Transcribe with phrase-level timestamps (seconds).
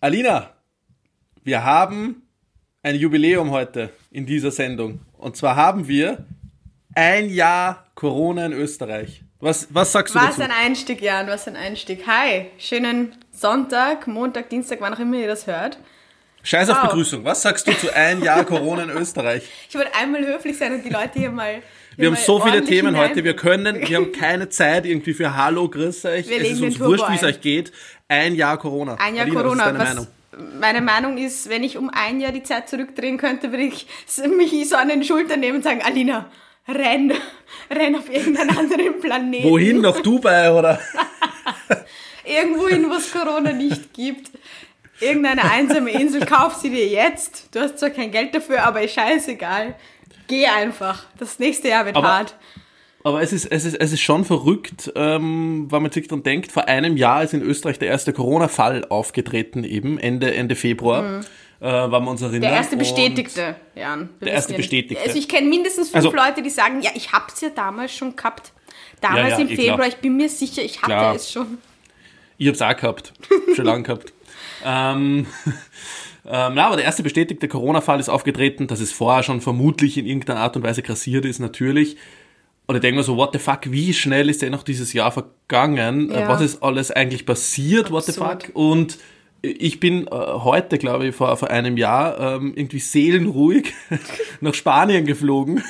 [0.00, 0.50] Alina,
[1.42, 2.22] wir haben
[2.82, 5.00] ein Jubiläum heute in dieser Sendung.
[5.16, 6.24] Und zwar haben wir
[6.94, 9.22] ein Jahr Corona in Österreich.
[9.40, 10.42] Was, was sagst du Was dazu?
[10.42, 12.06] ein Einstieg, Jan, was ein Einstieg.
[12.06, 15.78] Hi, schönen Sonntag, Montag, Dienstag, wann auch immer ihr das hört.
[16.42, 16.84] Scheiß auf Wow.
[16.90, 17.24] Begrüßung.
[17.24, 19.42] Was sagst du zu ein Jahr Corona in Österreich?
[19.68, 21.62] Ich wollte einmal höflich sein und die Leute hier mal.
[21.98, 23.24] Wir haben so viele Themen hinein- heute.
[23.24, 26.28] Wir können, wir haben keine Zeit irgendwie für Hallo, grüß euch.
[26.28, 27.72] Wir es ist uns wurscht, wie es euch geht.
[28.06, 28.94] Ein Jahr Corona.
[29.00, 29.64] Ein Jahr Alina, Corona.
[29.64, 30.60] Was ist deine was, Meinung?
[30.60, 33.88] Meine Meinung ist, wenn ich um ein Jahr die Zeit zurückdrehen könnte, würde ich
[34.36, 36.30] mich so an den Schultern nehmen und sagen, Alina,
[36.68, 37.12] renn,
[37.70, 39.48] renn auf irgendeinen anderen Planeten.
[39.48, 39.80] Wohin?
[39.80, 40.78] Nach Dubai oder?
[42.24, 44.30] Irgendwohin, wo es Corona nicht gibt.
[45.00, 47.48] Irgendeine einsame Insel, kauf sie dir jetzt.
[47.52, 49.74] Du hast zwar kein Geld dafür, aber ist scheißegal.
[50.28, 51.04] Geh einfach.
[51.18, 52.36] Das nächste Jahr wird Aber- hart.
[53.04, 56.50] Aber es ist, es ist, es ist schon verrückt, ähm, wenn man sich dann denkt,
[56.52, 61.20] vor einem Jahr ist in Österreich der erste Corona-Fall aufgetreten, eben Ende, Ende Februar,
[61.60, 62.38] äh, wenn wir uns erinnern.
[62.40, 62.42] Mhm.
[62.42, 64.10] Der erste bestätigte, Jan.
[64.20, 65.02] Der erste ja Bestätigte.
[65.02, 68.14] Also ich kenne mindestens fünf Also- Leute, die sagen, ja, ich hab's ja damals schon
[68.16, 68.52] gehabt.
[69.00, 69.88] Damals Ja, ja, im eh Februar, klar.
[69.88, 71.14] ich bin mir sicher, ich hatte Klar.
[71.14, 71.58] es schon.
[72.36, 73.12] Ich hab's auch gehabt.
[73.54, 74.12] Schon lange gehabt.
[74.64, 75.26] Ähm,
[76.30, 80.06] ähm, na, aber der erste bestätigte Corona-Fall ist aufgetreten, dass es vorher schon vermutlich in
[80.06, 81.96] irgendeiner Art und Weise grassiert ist, natürlich.
[82.66, 85.10] Und ich denke mir so, what the fuck, wie schnell ist denn noch dieses Jahr
[85.10, 86.10] vergangen?
[86.10, 86.26] Ja.
[86.26, 88.44] Äh, Was ist alles eigentlich passiert, what the Absurd.
[88.44, 88.56] fuck?
[88.56, 88.98] Und
[89.42, 93.72] ich bin äh, heute, glaube ich, vor, vor einem Jahr ähm, irgendwie seelenruhig
[94.40, 95.62] nach Spanien geflogen.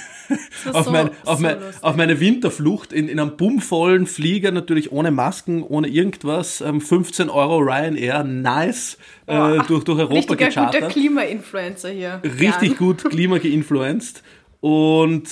[0.72, 4.90] auf, so- mein, auf, so mein, auf meine Winterflucht in, in einem bummvollen Flieger, natürlich
[4.92, 6.60] ohne Masken, ohne irgendwas.
[6.60, 10.90] Ähm, 15 Euro Ryanair, nice, äh, Boah, durch, durch Europa Richtiger guter gechartert.
[10.90, 12.20] Klima-Influencer hier.
[12.24, 12.76] Richtig Jan.
[12.78, 14.22] gut Klima geinfluenced.
[14.60, 15.28] Und,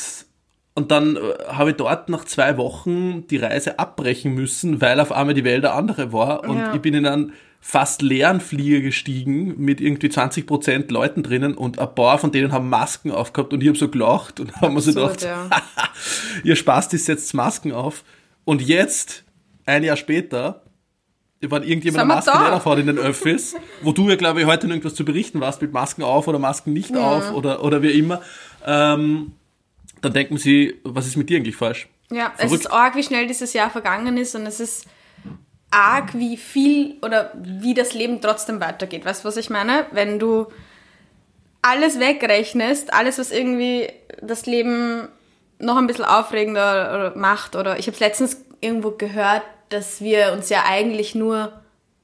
[0.75, 5.11] und dann äh, habe ich dort nach zwei Wochen die Reise abbrechen müssen, weil auf
[5.13, 6.45] einmal die Welt eine andere war.
[6.49, 6.75] Und Ja.
[6.75, 11.95] ich bin in einen fast leeren Flieger gestiegen mit irgendwie 20% Leuten drinnen und ein
[11.95, 14.93] paar von denen haben Masken aufgehabt und ich habe so gelacht und haben mir so
[14.93, 15.51] gedacht, ja.
[16.45, 18.05] ihr Spaß, die setzt Masken auf.
[18.45, 19.25] Und jetzt,
[19.65, 20.63] ein Jahr später,
[21.41, 24.67] wenn irgendjemand eine Maske nicht aufhat in den Öffis, wo du ja, glaube ich, heute
[24.67, 27.91] noch irgendwas zu berichten warst mit Masken auf oder Masken nicht auf oder, oder wie
[27.91, 28.23] immer,
[28.65, 29.33] ähm,
[30.03, 31.89] dann denken sie, was ist mit dir eigentlich falsch?
[32.11, 32.67] Ja, es Verrückt.
[32.67, 34.87] ist arg, wie schnell dieses Jahr vergangen ist und es ist
[35.71, 39.05] arg, wie viel oder wie das Leben trotzdem weitergeht.
[39.05, 39.87] Weißt du, was ich meine?
[39.91, 40.47] Wenn du
[41.63, 43.89] alles wegrechnest, alles, was irgendwie
[44.23, 45.09] das Leben
[45.59, 50.65] noch ein bisschen aufregender macht oder ich habe letztens irgendwo gehört, dass wir uns ja
[50.67, 51.53] eigentlich nur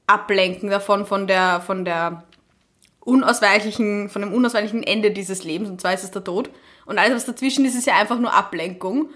[0.07, 2.23] ablenken davon von der von der
[2.99, 6.49] unausweichlichen von dem unausweichlichen Ende dieses Lebens und zwar ist es der Tod
[6.85, 9.09] und alles was dazwischen ist ist ja einfach nur Ablenkung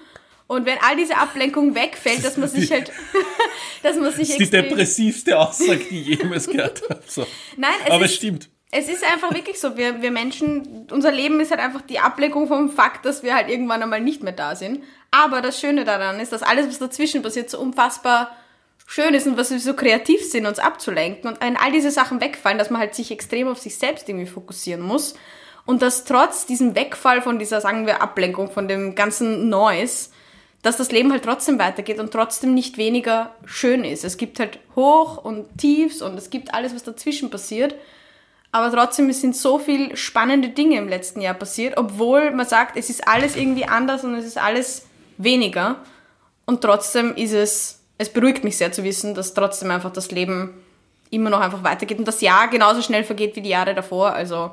[0.48, 2.92] und wenn all diese Ablenkung wegfällt, dass man sich halt
[3.84, 7.02] dass man sich Das ist die depressivste Aussage, die ich jemals gehört habe.
[7.08, 7.26] So.
[7.58, 8.50] Nein, es Aber es ist, stimmt.
[8.72, 9.78] es ist einfach wirklich so.
[9.78, 13.50] Wir, wir Menschen, unser Leben ist halt einfach die Ablenkung vom Fakt, dass wir halt
[13.50, 14.84] irgendwann einmal nicht mehr da sind.
[15.12, 18.36] Aber das Schöne daran ist, dass alles, was dazwischen passiert, so unfassbar
[18.88, 21.30] schön ist und was wir so kreativ sind, uns abzulenken.
[21.30, 24.26] Und wenn all diese Sachen wegfallen, dass man halt sich extrem auf sich selbst irgendwie
[24.26, 25.14] fokussieren muss.
[25.66, 30.10] Und dass trotz diesem Wegfall von dieser, sagen wir, Ablenkung, von dem ganzen Noise,
[30.62, 34.04] dass das Leben halt trotzdem weitergeht und trotzdem nicht weniger schön ist.
[34.04, 37.76] Es gibt halt Hoch und Tiefs und es gibt alles, was dazwischen passiert.
[38.52, 42.90] Aber trotzdem sind so viel spannende Dinge im letzten Jahr passiert, obwohl man sagt, es
[42.90, 44.88] ist alles irgendwie anders und es ist alles
[45.18, 45.78] weniger.
[46.46, 50.54] Und trotzdem ist es, es beruhigt mich sehr zu wissen, dass trotzdem einfach das Leben
[51.10, 54.14] immer noch einfach weitergeht und das Jahr genauso schnell vergeht wie die Jahre davor.
[54.14, 54.52] Also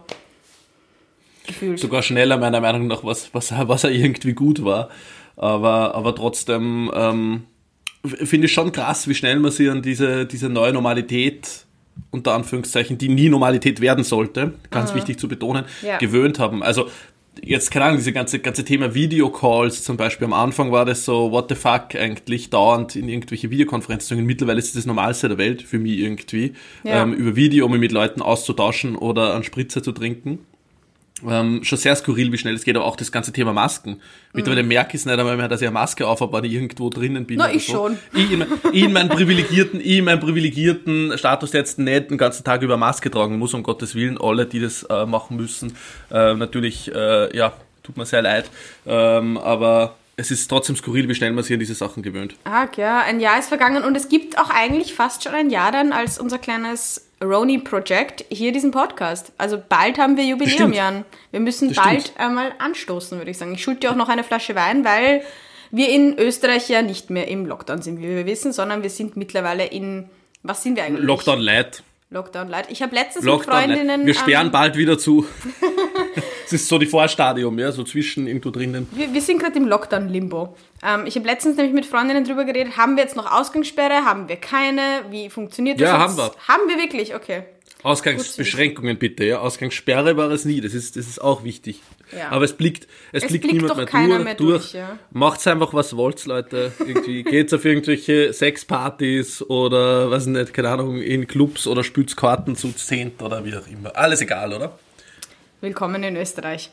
[1.47, 1.79] gefühlt.
[1.79, 4.91] Sogar schneller, meiner Meinung nach, was, was, was er irgendwie gut war.
[5.37, 7.43] Aber, aber trotzdem ähm,
[8.05, 11.65] finde ich schon krass, wie schnell man sich an diese, diese neue Normalität,
[12.11, 15.99] unter Anführungszeichen, die nie Normalität werden sollte, ganz wichtig zu betonen, Ja.
[15.99, 16.63] gewöhnt haben.
[16.63, 16.89] Also
[17.43, 21.31] jetzt, keine Ahnung, diese ganze, ganze Thema Videocalls zum Beispiel, am Anfang war das so,
[21.33, 24.27] what the fuck, eigentlich dauernd in irgendwelche Videokonferenzen zu gehen.
[24.27, 26.53] Mittlerweile ist es das Normalste der Welt für mich irgendwie,
[26.85, 27.03] Ja.
[27.03, 30.41] ähm, über Video, um mich mit Leuten auszutauschen oder einen Spritzer zu trinken.
[31.23, 34.01] Ähm, schon sehr skurril, wie schnell es geht, aber auch das ganze Thema Masken.
[34.33, 36.53] Mittlerweile merke ich es nicht einmal mehr, dass ich eine Maske auf habe, wenn ich
[36.53, 37.39] irgendwo drinnen bin.
[37.39, 37.73] Na, ich so.
[37.73, 37.99] schon.
[38.13, 42.43] Ich in, ich in meinen privilegierten, ich in meinen privilegierten Status jetzt nicht den ganzen
[42.43, 44.19] Tag über Maske tragen muss, um Gottes Willen.
[44.21, 45.77] Alle, die das äh, machen müssen,
[46.11, 47.53] äh, natürlich, äh, ja,
[47.85, 48.51] tut mir sehr leid.
[48.85, 52.35] Ähm, aber es ist trotzdem skurril, wie schnell man sich an diese Sachen gewöhnt.
[52.43, 53.01] Arg, ja.
[53.01, 56.19] Ein Jahr ist vergangen und es gibt auch eigentlich fast schon ein Jahr dann als
[56.19, 59.33] unser kleines Roni-Project hier diesen Podcast.
[59.39, 60.75] Also bald haben wir Jubiläum, Stimmt.
[60.77, 61.05] Jan.
[61.31, 62.21] Wir müssen Das bald stimmt.
[62.21, 63.55] einmal anstoßen, würde ich sagen.
[63.55, 65.23] Ich schuld dir auch noch eine Flasche Wein, weil
[65.71, 69.17] wir in Österreich ja nicht mehr im Lockdown sind, wie wir wissen, sondern wir sind
[69.17, 70.09] mittlerweile in,
[70.43, 71.05] was sind wir eigentlich?
[71.05, 71.83] Lockdown Light.
[72.15, 72.71] Lockdown Light.
[72.71, 73.69] Ich habe letztens Lockdown.
[73.69, 74.07] mit Freundinnen.
[74.07, 75.27] wir sperren bald wieder zu.
[76.47, 78.87] Es ist so die Vorstadium, ja, so zwischen irgendwo drinnen.
[78.93, 80.55] wir, wir sind gerade im Lockdown-Limbo.
[80.83, 82.77] Ähm, ich habe letztens nämlich mit Freundinnen drüber geredet.
[82.77, 84.05] Haben wir jetzt noch Ausgangssperre?
[84.05, 84.83] Haben wir keine?
[85.09, 85.89] Wie funktioniert das?
[85.89, 86.35] Ja, haben wir.
[86.47, 87.15] Haben wir wirklich?
[87.15, 87.45] Okay.
[87.83, 89.39] Ausgangsbeschränkungen bitte, ja.
[89.41, 91.81] Ausgangssperre war es nie, das ist, das ist auch wichtig.
[92.17, 92.31] Ja.
[92.31, 94.73] Aber es blickt, es, Es blickt, blickt niemand mehr, keiner durch, mehr durch.
[94.73, 94.99] ja.
[95.11, 96.73] Macht's einfach, was wollt, Leute.
[96.79, 102.17] Irgendwie geht's auf irgendwelche Sexpartys oder, weiß ich nicht, keine Ahnung, in Clubs oder spielt's
[102.17, 103.97] Karten zu zehnt oder wie auch immer.
[103.97, 104.79] Alles egal, oder?
[105.61, 106.71] Willkommen in Österreich.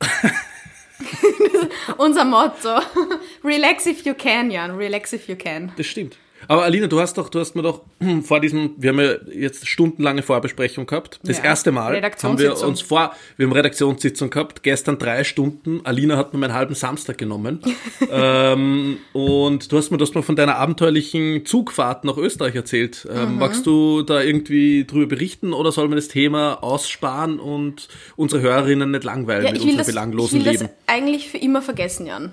[1.98, 2.80] Unser Motto.
[3.44, 4.72] Relax if you can, Jan.
[4.76, 5.72] Relax if you can.
[5.76, 6.16] Das stimmt.
[6.48, 7.82] Aber Alina, du hast doch, du hast mir doch
[8.22, 11.20] vor diesem, wir haben ja jetzt stundenlange Vorbesprechung gehabt.
[11.24, 11.44] Das Ja.
[11.44, 15.80] erste Mal haben wir uns vor, wir haben Redaktionssitzung gehabt, gestern drei Stunden.
[15.84, 17.60] Alina hat mir meinen halben Samstag genommen.
[18.10, 23.06] ähm, und du hast mir, hast mir von deiner abenteuerlichen Zugfahrt nach Österreich erzählt.
[23.10, 23.16] Mhm.
[23.18, 28.42] Ähm, Magst du da irgendwie drüber berichten oder soll man das Thema aussparen und unsere
[28.42, 30.62] Hörerinnen nicht langweilen Ja, mit ich unserem das, ich belanglosen will Leben?
[30.64, 32.32] das eigentlich für immer vergessen, Jan.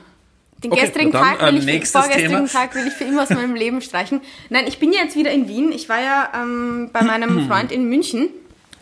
[0.64, 2.48] Den Okay, gestrigen Tag will äh, ich, nächstes vorgestrigen Thema.
[2.48, 4.22] Tag will ich für immer aus meinem Leben streichen.
[4.50, 5.72] Nein, ich bin ja jetzt wieder in Wien.
[5.72, 8.30] Ich war ja ähm, bei meinem Freund in München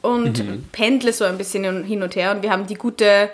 [0.01, 0.63] und Mhm.
[0.71, 2.31] pendle so ein bisschen hin und her.
[2.31, 3.29] Und wir haben die gute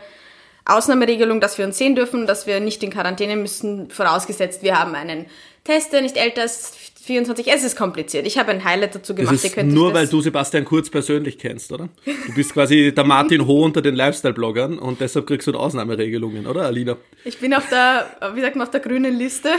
[0.65, 4.95] Ausnahmeregelung, dass wir uns sehen dürfen, dass wir nicht in Quarantäne müssen, vorausgesetzt, wir haben
[4.95, 5.25] einen
[5.65, 6.73] Test, der nicht älter als
[7.03, 7.47] 24.
[7.47, 8.25] Es ist kompliziert.
[8.25, 9.43] Ich habe ein Highlight dazu Das gemacht.
[9.43, 11.89] Ihr ist nur, das weil du Sebastian Kurz persönlich kennst, oder?
[12.05, 16.61] Du bist quasi der Martin Ho unter den Lifestyle-Bloggern und deshalb kriegst du Ausnahmeregelungen, oder
[16.61, 16.95] Alina?
[17.25, 19.49] Ich bin auf der, wie sagt man, auf der grünen Liste.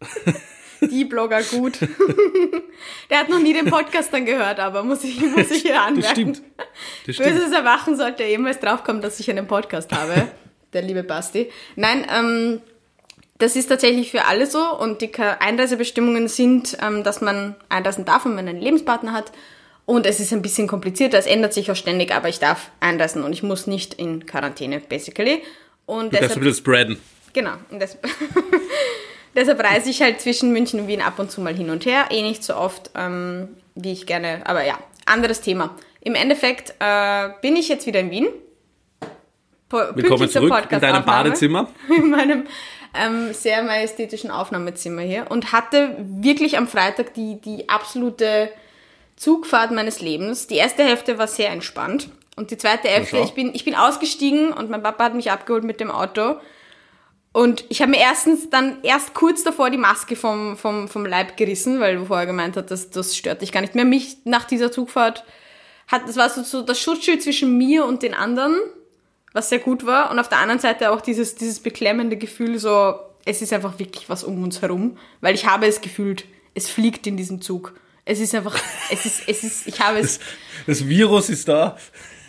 [0.90, 1.78] Die Blogger gut.
[3.10, 6.00] Der hat noch nie den Podcast dann gehört, aber muss ich, muss ich hier anmerken.
[6.00, 6.42] Das stimmt.
[7.04, 7.34] Das stimmt.
[7.34, 10.28] Böses Erwachen sollte er jemals draufkommen, dass ich einen Podcast habe.
[10.72, 11.50] Der liebe Basti.
[11.76, 12.60] Nein, ähm,
[13.40, 18.24] das ist tatsächlich für alle so und die Einreisebestimmungen sind, ähm, dass man einreisen darf,
[18.24, 19.32] wenn man einen Lebenspartner hat.
[19.86, 23.24] Und es ist ein bisschen komplizierter, es ändert sich auch ständig, aber ich darf einreisen
[23.24, 25.42] und ich muss nicht in Quarantäne, basically.
[25.86, 26.98] Und Du darfst deshalb, ein bisschen spreaden.
[27.32, 27.98] genau, und das,
[29.34, 32.06] deshalb reise ich halt zwischen München und Wien ab und zu mal hin und her,
[32.10, 35.74] eh nicht so oft, ähm, wie ich gerne, aber ja, anderes Thema.
[36.02, 38.28] Im Endeffekt äh, bin ich jetzt wieder in Wien.
[39.68, 41.04] Po Willkommen zurück in deinem.
[41.04, 41.68] Badezimmer.
[41.96, 42.46] In meinem
[42.94, 48.50] ähm, sehr majestätischen Aufnahmezimmer hier und hatte wirklich am Freitag die, die absolute
[49.16, 50.46] Zugfahrt meines Lebens.
[50.46, 54.52] Die erste Hälfte war sehr entspannt und die zweite Hälfte, ich bin, ich bin ausgestiegen
[54.52, 56.36] und mein Papa hat mich abgeholt mit dem Auto.
[57.32, 61.36] Und ich habe mir erstens dann erst kurz davor die Maske vom, vom, vom Leib
[61.36, 63.84] gerissen, weil du vorher gemeint hast, das, das stört dich gar nicht mehr.
[63.84, 65.24] Mich nach dieser Zugfahrt
[65.86, 68.56] hat, das war so, so das Schutzschild zwischen mir und den anderen,
[69.32, 70.10] was sehr gut war.
[70.10, 74.08] Und auf der anderen Seite auch dieses, dieses beklemmende Gefühl, so, es ist einfach wirklich
[74.08, 76.24] was um uns herum, weil ich habe es gefühlt,
[76.54, 77.74] es fliegt in diesem Zug.
[78.04, 78.58] Es ist einfach,
[78.90, 80.18] es ist, es ist, ich habe es,
[80.66, 81.76] Das Virus ist da.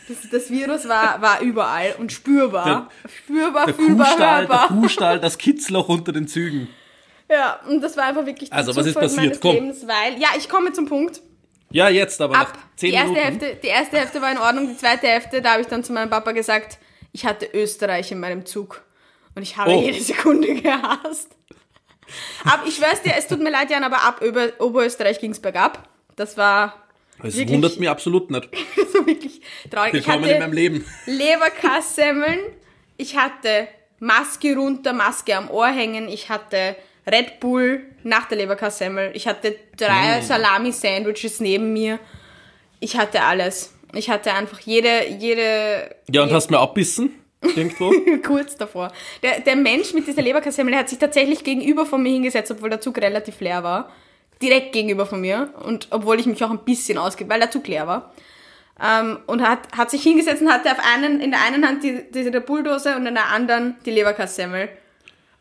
[0.07, 2.89] das, das Virus war, war überall und spürbar.
[3.24, 4.68] spürbar, Der fühlbar, Kuhstall, der hörbar.
[4.68, 6.68] Kuhstall, das Kitzloch unter den Zügen.
[7.30, 9.24] Ja, und das war einfach wirklich die Also, was ist passiert?
[9.24, 9.53] meines Komm.
[9.56, 11.21] Lebens, weil, ja, ich komme zum Punkt.
[11.71, 12.48] Ja, jetzt aber Ab.
[12.53, 13.25] nach Die zehn erste, Minuten.
[13.39, 15.94] Hälfte, die erste Hälfte war in Ordnung, die zweite Hälfte, da habe ich dann zu
[15.94, 16.77] meinem Papa gesagt,
[17.12, 18.81] ich hatte Österreich in meinem Zug.
[19.36, 19.81] Und ich habe Oh.
[19.81, 21.30] jede Sekunde gehasst.
[22.44, 25.88] Aber ich schwör's dir, es tut mir leid, Jan, aber ab über Oberösterreich ging's bergab.
[26.18, 26.84] Das war
[27.22, 28.50] Das wirklich- wundert mich absolut nicht.
[28.94, 29.94] so wirklich traurig.
[29.94, 30.86] Ich Willkommen in meinem hatte Leben.
[31.06, 32.39] Leberkassemmeln,
[32.98, 33.68] ich hatte
[34.00, 36.75] Maske runter, Maske am Ohr hängen, ich hatte
[37.08, 40.24] Red Bull nach der Leberkassemmel, ich hatte drei Mm.
[40.24, 42.00] Salami-Sandwiches neben mir.
[42.80, 43.74] Ich hatte alles.
[43.93, 47.12] Ich hatte einfach jede, jede, Ja, und hast mir abbissen?
[47.41, 47.91] Irgendwo?
[48.25, 48.91] kurz davor.
[49.24, 52.69] Der, der Mensch mit dieser Leberkassemmel, der hat sich tatsächlich gegenüber von mir hingesetzt, obwohl
[52.69, 53.89] der Zug relativ leer war.
[54.41, 55.50] Direkt gegenüber von mir.
[55.63, 58.13] Und obwohl ich mich auch ein bisschen ausgebe, weil der Zug leer war.
[58.83, 62.03] Ähm, und hat, hat sich hingesetzt und hatte auf einen, in der einen Hand die,
[62.12, 64.69] diese Bulldose und in der anderen die Leberkassemmel.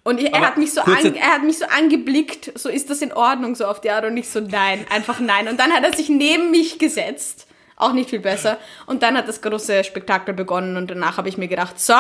[0.03, 3.03] Und ich, er, hat mich so an, er hat mich so angeblickt, so ist das
[3.03, 5.47] in Ordnung, so auf die Art und ich so nein, einfach nein.
[5.47, 7.47] Und dann hat er sich neben mich gesetzt,
[7.81, 8.59] auch nicht viel besser.
[8.87, 11.95] Und dann hat das große Spektakel begonnen und danach habe ich mir gedacht, so,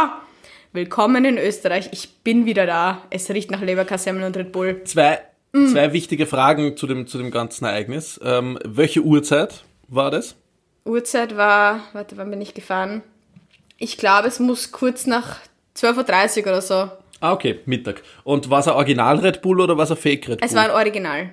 [0.72, 3.02] willkommen in Österreich, ich bin wieder da.
[3.10, 4.82] Es riecht nach Leberkassemmel und Red Bull.
[4.84, 5.20] Zwei,
[5.52, 5.66] Mm.
[5.66, 8.20] zwei wichtige Fragen zu dem, zu dem ganzen Ereignis.
[8.22, 10.36] Ähm, welche Uhrzeit war das?
[10.84, 13.02] Uhrzeit war, warte, wann bin ich gefahren?
[13.76, 15.38] Ich glaube, es muss kurz nach
[15.76, 16.74] 12.30 Uhr oder so.
[17.18, 18.02] Ah, okay, Mittag.
[18.22, 20.46] Und war es ein Original Red Bull oder war es ein Fake Red Bull?
[20.48, 21.30] Es war ein Original.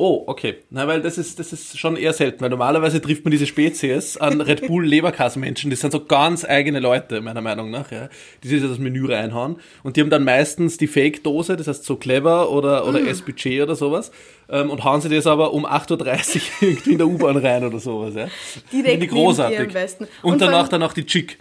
[0.00, 0.58] Oh, okay.
[0.70, 4.16] Na, weil das ist, das ist schon eher selten, weil normalerweise trifft man diese Spezies
[4.16, 5.70] an Red Bull Leberkass-Menschen.
[5.70, 8.08] Das sind so ganz eigene Leute, meiner Meinung nach, ja.
[8.44, 9.56] Die sich das Menü reinhauen.
[9.82, 13.08] Und die haben dann meistens die Fake-Dose, das heißt so clever oder, oder mm.
[13.08, 14.12] SBG oder sowas.
[14.48, 17.80] Ähm, und hauen sie das aber um 8.30 Uhr irgendwie in der U-Bahn rein oder
[17.80, 18.28] sowas, ja.
[18.72, 19.58] Direkt die großartig.
[19.58, 20.04] Am besten.
[20.22, 21.38] Und, und danach dann auch die Chick.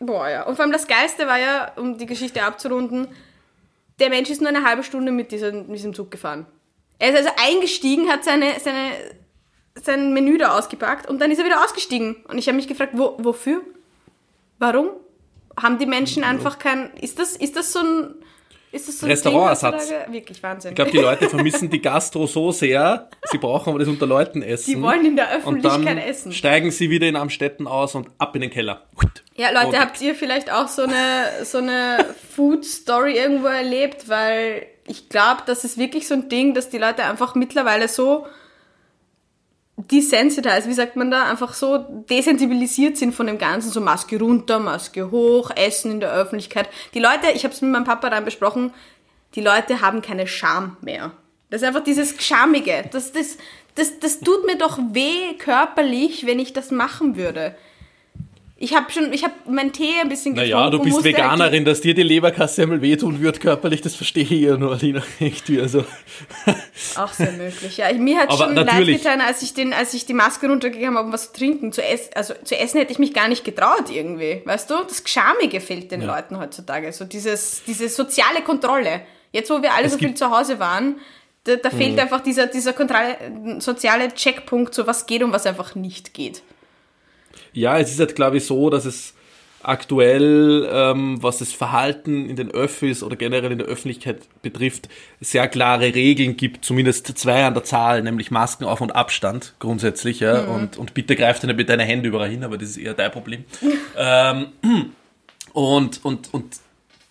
[0.00, 0.46] Boah, ja.
[0.46, 3.06] Und vor allem das Geiste war ja, um die Geschichte abzurunden,
[4.00, 6.46] der Mensch ist nur eine halbe Stunde mit diesem, diesem Zug gefahren.
[7.00, 8.92] Er ist also eingestiegen, hat seine, seine,
[9.82, 12.16] sein Menü da ausgepackt und dann ist er wieder ausgestiegen.
[12.28, 13.62] Und ich habe mich gefragt, wo, wofür?
[14.58, 14.90] Warum?
[15.60, 16.92] Haben die Menschen einfach kein.
[17.00, 18.14] Ist das, ist das so ein.
[18.72, 19.90] Ist das so ein Restaurantersatz.
[20.10, 20.70] Wirklich Wahnsinn.
[20.70, 24.42] Ich glaube, die Leute vermissen die Gastro so sehr, sie brauchen aber das unter Leuten
[24.42, 24.70] essen.
[24.70, 26.30] Die wollen in der Öffentlichkeit und dann essen.
[26.32, 28.86] Steigen sie wieder in Amstetten aus und ab in den Keller.
[29.34, 34.08] Ja, Leute, habt ihr vielleicht auch so eine, so eine Food-Story irgendwo erlebt?
[34.08, 38.26] Weil ich glaube, das ist wirklich so ein Ding, dass die Leute einfach mittlerweile so
[39.76, 44.58] desensitized, wie sagt man da, einfach so desensibilisiert sind von dem Ganzen, so Maske runter,
[44.58, 46.68] Maske hoch, Essen in der Öffentlichkeit.
[46.92, 48.74] Die Leute, ich habe es mit meinem Papa dann besprochen,
[49.36, 51.12] die Leute haben keine Scham mehr.
[51.50, 52.88] Das ist einfach dieses Schamige.
[52.92, 53.38] Das, das,
[53.76, 57.54] das, das tut mir doch weh körperlich, wenn ich das machen würde.
[58.62, 60.54] Ich habe schon, ich habe meinen Tee ein bisschen getrunken.
[60.54, 64.58] Naja, du bist Veganerin, dass dir die Leberkassemmel wehtun wird körperlich, das verstehe ich ja
[64.58, 65.02] nur, Alina.
[65.18, 65.82] Irgendwie, also.
[66.94, 67.90] Auch sehr möglich, ja.
[67.94, 71.12] Mir hat schon leid getan, als ich, den, als ich die Maske runtergegeben habe, um
[71.12, 71.72] was zu trinken.
[71.72, 74.74] Zu essen, also zu essen hätte ich mich gar nicht getraut irgendwie, weißt du?
[74.86, 76.14] Das Geschamige fehlt den ja.
[76.14, 76.92] Leuten heutzutage.
[76.92, 79.00] So dieses, diese soziale Kontrolle.
[79.32, 80.96] Jetzt, wo wir alle es so viel zu Hause waren,
[81.44, 82.00] da, da fehlt mhm.
[82.00, 83.16] einfach dieser, dieser Kontrolle,
[83.60, 86.42] soziale Checkpunkt, so was geht und was einfach nicht geht.
[87.52, 89.14] Ja, es ist halt, glaube ich, so, dass es
[89.62, 94.88] aktuell, ähm, was das Verhalten in den Öffis oder generell in der Öffentlichkeit betrifft,
[95.20, 100.20] sehr klare Regeln gibt, zumindest zwei an der Zahl, nämlich Masken auf und Abstand grundsätzlich,
[100.20, 100.48] ja, mhm.
[100.48, 102.94] und, und bitte greif dir nicht mit deinen Händen überall hin, aber das ist eher
[102.94, 103.44] dein Problem.
[103.96, 104.46] ähm,
[105.52, 106.56] und, und, und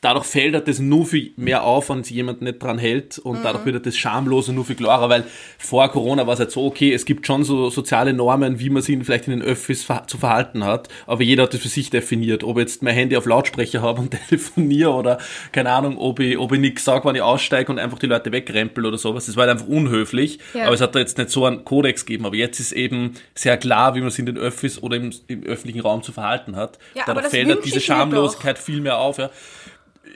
[0.01, 3.39] dadurch fällt halt das nur viel mehr auf, wenn sich jemand nicht dran hält und
[3.39, 3.43] mhm.
[3.43, 5.25] dadurch wird halt das Schamlose nur viel klarer, weil
[5.57, 8.81] vor Corona war es halt so, okay, es gibt schon so soziale Normen, wie man
[8.81, 12.43] sich vielleicht in den Öffis zu verhalten hat, aber jeder hat das für sich definiert,
[12.43, 15.17] ob ich jetzt mein Handy auf Lautsprecher habe und telefoniere oder
[15.51, 18.31] keine Ahnung, ob ich, ob ich nichts sage, wenn ich aussteige und einfach die Leute
[18.31, 20.65] wegrempel oder sowas, das war halt einfach unhöflich, ja.
[20.65, 23.57] aber es hat da jetzt nicht so einen Kodex gegeben, aber jetzt ist eben sehr
[23.57, 26.79] klar, wie man sich in den Öffis oder im, im öffentlichen Raum zu verhalten hat.
[26.93, 29.29] Ja, dadurch fällt halt diese Schamlosigkeit viel mehr auf, ja.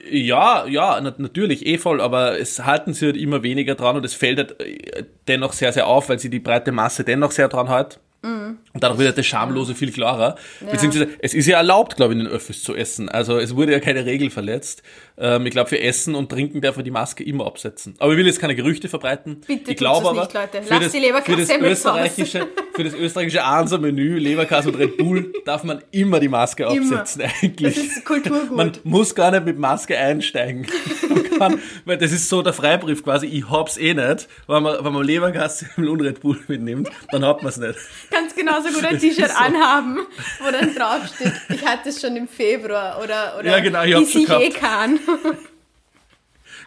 [0.09, 4.13] Ja, ja, natürlich, eh voll, aber es halten sie halt immer weniger dran und es
[4.13, 7.69] fällt halt äh, dennoch sehr, sehr auf, weil sie die breite Masse dennoch sehr dran
[7.69, 7.99] hat.
[8.23, 8.57] Mhm.
[8.73, 10.35] Und dadurch wird das Schamlose viel klarer.
[10.61, 10.71] Ja.
[10.71, 13.09] Beziehungsweise, es ist ja erlaubt, glaube ich, in den Öffis zu essen.
[13.09, 14.81] Also es wurde ja keine Regel verletzt.
[15.17, 17.95] Ähm, ich glaube, für Essen und Trinken darf man die Maske immer absetzen.
[17.99, 19.41] Aber ich will jetzt keine Gerüchte verbreiten.
[19.45, 20.61] Bitte ich glaube aber, nicht, Leute.
[20.69, 25.65] Lass das, die für das österreichische, für das österreichische Ansa-Menü, Leberkass und Red Bull, darf
[25.65, 27.31] man immer die Maske absetzen, immer.
[27.41, 27.75] eigentlich.
[27.75, 28.55] Das ist Kulturgut.
[28.55, 30.65] Man muss gar nicht mit Maske einsteigen.
[31.49, 34.27] Man weil das ist so der Freibrief quasi, ich hab's eh nicht.
[34.47, 37.79] Wenn man, wenn man Leberkass und Red Bull mitnimmt, dann hat man es nicht.
[38.09, 39.37] Kannst genauso gut ein T-Shirt so.
[39.37, 39.99] anhaben,
[40.43, 44.29] wo dann draufsteht, ich hatte es schon im Februar oder, oder ja, genau, ich, ich
[44.29, 44.99] eh kann.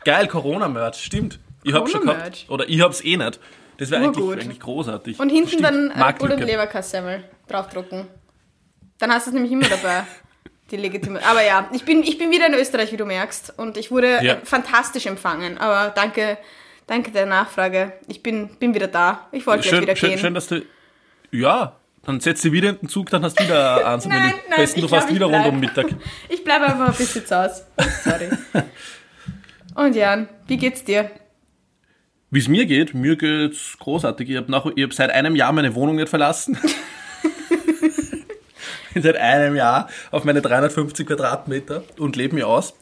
[0.04, 1.40] Geil, Corona-Merch, stimmt.
[1.64, 2.46] Ich hab's schon gehabt.
[2.48, 3.40] Oder ich hab's eh nicht.
[3.78, 5.18] Das wäre eigentlich, eigentlich großartig.
[5.18, 5.64] Und hinten stimmt.
[5.64, 8.06] dann Red Bull und Leberkassemmel draufdrucken.
[8.98, 10.04] Dann hast du es nämlich immer dabei.
[10.70, 11.24] Die legitime.
[11.24, 13.54] Aber ja, ich bin, ich bin wieder in Österreich, wie du merkst.
[13.56, 14.38] Und ich wurde ja.
[14.42, 15.58] fantastisch empfangen.
[15.58, 16.38] Aber danke,
[16.86, 17.92] danke der Nachfrage.
[18.08, 19.28] Ich bin, bin wieder da.
[19.30, 20.18] Ich wollte schön, gleich wieder schön, gehen.
[20.18, 20.62] Schön, dass du.
[21.30, 24.56] Ja, dann setzt du wieder in den Zug, dann hast du wieder eins nein, nein,
[24.56, 25.86] Besten du fast wieder rund um Mittag.
[26.28, 27.66] ich bleibe einfach ein bisschen zu Hause.
[28.04, 28.28] Sorry.
[29.74, 31.10] Und Jan, wie geht's dir?
[32.30, 32.94] Wie es mir geht?
[32.94, 34.30] Mir geht's großartig.
[34.30, 36.58] Ich habe hab seit einem Jahr meine Wohnung nicht verlassen.
[39.02, 42.74] Seit einem Jahr auf meine 350 Quadratmeter und lebe mir aus.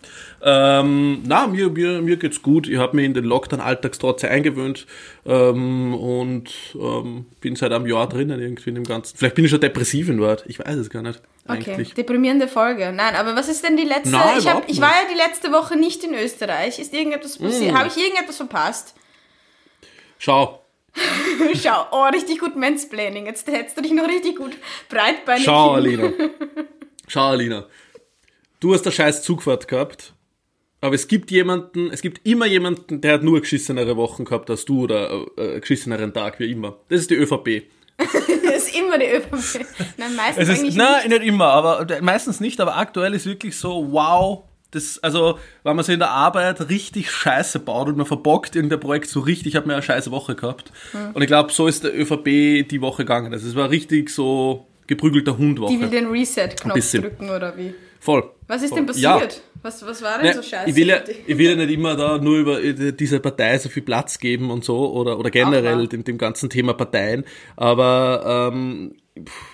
[0.42, 2.68] Ähm, na, mir, mir, mir geht's gut.
[2.68, 4.86] Ich habe mich in den Lockdown-Alltags trotzdem eingewöhnt
[5.24, 9.16] ähm, und ähm, bin seit einem Jahr drinnen irgendwie in dem Ganzen.
[9.16, 10.44] Vielleicht bin ich schon depressiv in Wort.
[10.46, 11.20] Ich weiß es gar nicht.
[11.46, 11.94] Okay, eigentlich.
[11.94, 12.92] deprimierende Folge.
[12.92, 14.10] Nein, aber was ist denn die letzte?
[14.10, 16.78] Nein, ich, hab, ich war ja die letzte Woche nicht in Österreich.
[16.78, 17.72] Ist irgendetwas passiert?
[17.72, 17.76] Mm.
[17.76, 18.94] Habe ich irgendetwas verpasst?
[20.18, 20.63] Schau,
[21.60, 23.26] Schau, oh, richtig gut Mansplaining.
[23.26, 24.52] Jetzt hättest du dich noch richtig gut
[24.88, 25.44] breitbeinig.
[25.44, 26.12] Schau, Alina.
[27.08, 27.66] Schau, Alina.
[28.60, 30.14] Du hast eine scheiß Zugfahrt gehabt.
[30.80, 34.66] Aber es gibt jemanden, es gibt immer jemanden, der hat nur geschissenere Wochen gehabt als
[34.66, 36.76] du oder äh, geschisseneren Tag, wie immer.
[36.90, 37.62] Das ist die ÖVP.
[37.96, 39.64] das ist immer die ÖVP.
[39.96, 41.20] Nein, meistens es ist, eigentlich nein, nicht.
[41.20, 44.44] nicht immer, aber meistens nicht, aber aktuell ist wirklich so, wow,
[44.74, 48.80] das, also, wenn man so in der Arbeit richtig Scheiße baut und man verbockt irgendein
[48.80, 50.72] Projekt so richtig, hat man eine scheiße Woche gehabt.
[50.92, 51.12] Hm.
[51.14, 53.32] Und ich glaube, so ist der ÖVP die Woche gegangen.
[53.32, 55.72] Also es war richtig so geprügelter Hundwoche.
[55.72, 57.74] Die will den Reset-Knopf drücken oder wie?
[58.00, 58.30] Voll.
[58.48, 58.80] Was ist Voll.
[58.80, 59.02] denn passiert?
[59.02, 59.40] Ja.
[59.62, 60.68] Was, was war denn Ja, so scheiße?
[60.68, 63.70] ich, will ja, ich will ja nicht immer da nur über äh, diese Partei so
[63.70, 67.24] viel Platz geben und so oder, oder generell dem, dem ganzen Thema Parteien,
[67.56, 69.53] aber ähm, pff,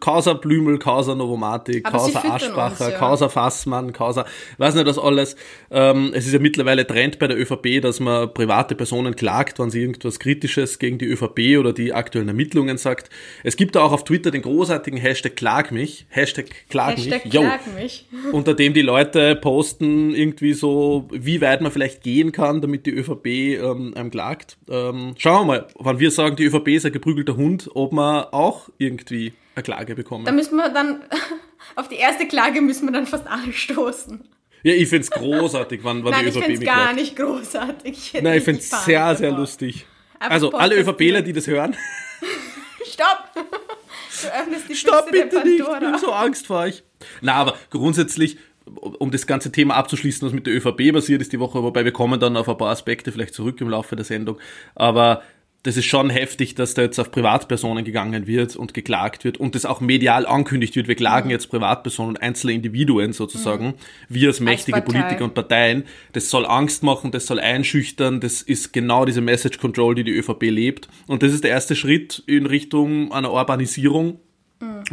[0.00, 2.98] Causa Blümel, Causa Novomatic, Aber Causa Aschbacher, uns, ja.
[2.98, 4.24] Causa Fassmann, Causa,
[4.56, 5.36] weiß nicht was alles.
[5.70, 9.68] Ähm, es ist ja mittlerweile Trend bei der ÖVP, dass man private Personen klagt, wenn
[9.68, 13.10] sie irgendwas Kritisches gegen die ÖVP oder die aktuellen Ermittlungen sagt.
[13.42, 17.34] Es gibt da auch auf Twitter den großartigen Hashtag Klag mich, Hashtag Klag Hashtag mich,
[17.34, 18.06] Yo klag mich.
[18.32, 22.92] unter dem die Leute posten irgendwie so, wie weit man vielleicht gehen kann, damit die
[22.92, 24.56] ÖVP ähm, einem klagt.
[24.70, 28.32] Ähm, schauen wir mal, wenn wir sagen, die ÖVP ist ein geprügelter Hund, ob wir
[28.32, 30.24] auch irgendwie eine Klage bekommen.
[30.24, 31.02] Da müssen wir dann,
[31.76, 34.28] auf die erste Klage müssen wir dann fast alle stoßen.
[34.62, 37.16] ja, ich find's großartig, wenn, wenn Nein, die ich ÖVP finde es mich gar nicht
[37.16, 38.14] großartig.
[38.14, 39.40] Ich Nein, ich find's Panik sehr, sehr davor.
[39.40, 39.86] lustig.
[40.18, 40.76] Einfach Also, alle.
[40.76, 41.76] ÖVPler, die das hören,
[42.86, 43.24] Stopp!
[43.34, 46.82] Du öffnest die stopp Büchse bitte nicht, ich bin so Angst vor euch.
[47.20, 51.40] Na, aber grundsätzlich, um das ganze Thema abzuschließen, was mit der ÖVP passiert ist die
[51.40, 54.38] Woche, wobei wir kommen dann auf ein paar Aspekte vielleicht zurück im Laufe der Sendung,
[54.74, 55.22] aber
[55.64, 59.54] das ist schon heftig, dass da jetzt auf Privatpersonen gegangen wird und geklagt wird und
[59.54, 60.88] das auch medial ankündigt wird.
[60.88, 63.74] Wir klagen jetzt Privatpersonen, einzelne Individuen sozusagen,
[64.08, 64.92] wir als mächtige Partei.
[64.92, 65.84] Politiker und Parteien.
[66.12, 70.12] Das soll Angst machen, das soll einschüchtern, das ist genau diese Message Control, die die
[70.12, 70.88] ÖVP lebt.
[71.06, 74.20] Und das ist der erste Schritt in Richtung einer Urbanisierung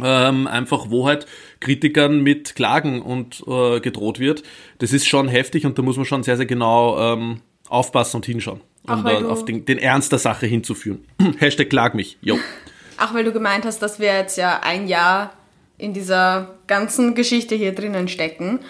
[0.02, 1.26] ähm, einfach wo halt
[1.60, 4.42] Kritikern mit Klagen und äh, gedroht wird.
[4.78, 8.26] Das ist schon heftig und da muss man schon sehr, sehr genau ähm, aufpassen und
[8.26, 11.04] hinschauen, um weil da du- auf den, den Ernst der Sache hinzuführen.
[11.38, 12.18] Hashtag klag mich.
[12.20, 12.38] Jo.
[12.98, 15.32] Auch weil du gemeint hast, dass wir jetzt ja ein Jahr
[15.78, 18.60] in dieser ganzen Geschichte hier drinnen stecken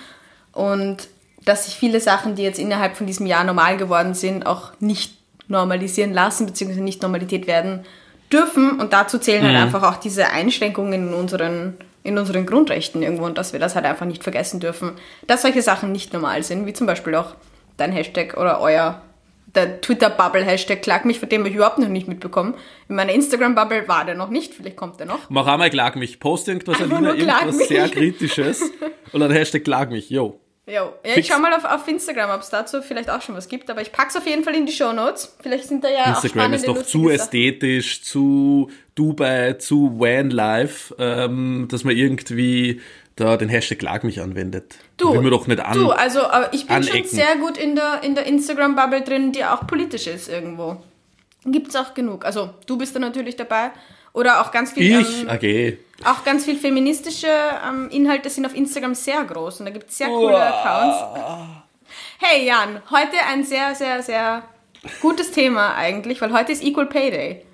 [0.52, 1.08] und
[1.44, 5.18] dass sich viele Sachen, die jetzt innerhalb von diesem Jahr normal geworden sind, auch nicht
[5.48, 6.80] normalisieren lassen bzw.
[6.80, 7.84] nicht Normalität werden
[8.32, 8.78] dürfen.
[8.80, 13.36] Und dazu zählen halt einfach auch diese Einschränkungen in unseren, in unseren Grundrechten irgendwo und
[13.36, 14.92] dass wir das halt einfach nicht vergessen dürfen,
[15.26, 17.34] dass solche Sachen nicht normal sind, wie zum Beispiel auch
[17.76, 19.02] dein Hashtag oder euer
[19.54, 22.54] der Twitter-Bubble-Hashtag klag mich, von dem ich überhaupt noch nicht mitbekommen.
[22.88, 25.28] In meiner Instagram-Bubble war der noch nicht, vielleicht kommt der noch.
[25.28, 26.20] Mach einmal klag mich.
[26.20, 27.68] Post irgendwas, Einfach Alina, irgendwas mich.
[27.68, 28.62] sehr Kritisches
[29.12, 30.10] und dann Hashtag klag mich.
[30.10, 30.38] Jo.
[30.64, 30.92] Jo.
[31.04, 33.68] Ja, ich schau mal auf, auf Instagram, ob es dazu vielleicht auch schon was gibt,
[33.68, 35.36] aber ich pack's auf jeden Fall in die Show Notes.
[35.42, 40.94] Vielleicht sind da ja auch Instagram spannende, ist doch zu ästhetisch, zu Dubai, zu Vanlife,
[40.98, 42.80] ähm, dass man irgendwie
[43.16, 44.76] da den Hashtag klag mich anwendet.
[44.96, 45.74] Du, Will man doch nicht an.
[45.74, 46.20] Du, also
[46.52, 47.08] ich bin schon anecken.
[47.08, 50.82] sehr gut in der, in der Instagram-Bubble drin, die auch politisch ist irgendwo.
[51.44, 52.24] Gibt's auch genug.
[52.24, 53.70] Also du bist da natürlich dabei.
[54.14, 55.22] Oder auch ganz viel, ich?
[55.22, 55.78] ähm, Okay.
[56.04, 57.28] auch ganz viel feministische
[57.66, 60.98] ähm, Inhalte sind auf Instagram sehr groß und da gibt es sehr coole Accounts.
[62.18, 64.42] Hey Jan, heute ein sehr, sehr, sehr
[65.00, 67.46] gutes Thema eigentlich, weil heute ist Equal Pay Day.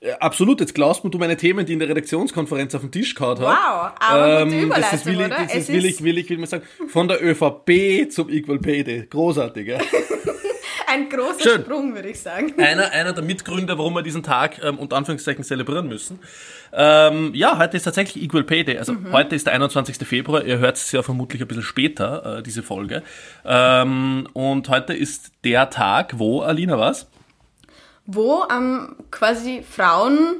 [0.00, 3.38] Äh, Absolut, jetzt glaubst du meine Themen, die in der Redaktionskonferenz auf den Tisch gehauen
[3.40, 3.46] habe.
[3.46, 5.28] Wow, aber gute das Überleitung, ist, will ich, oder?
[5.28, 8.58] das Es ist, will, ich, will ich, will man sagen, von der ÖVP zum Equal
[8.58, 9.06] Pay Day.
[9.08, 9.78] Großartig, ja.
[10.90, 11.60] Ein großer Schön.
[11.62, 12.54] Sprung, würde ich sagen.
[12.56, 16.18] einer, einer der Mitgründer, warum wir diesen Tag ähm, unter Anführungszeichen zelebrieren müssen.
[16.72, 18.78] Ähm, ja, heute ist tatsächlich Equal Pay Day.
[18.78, 19.98] Also heute ist der 21.
[20.08, 20.44] Februar.
[20.44, 23.02] Ihr hört es ja vermutlich ein bisschen später, äh, diese Folge.
[23.44, 27.06] Ähm, und heute ist der Tag, wo, Alina, was?
[28.10, 30.36] Wo ähm, quasi Frauen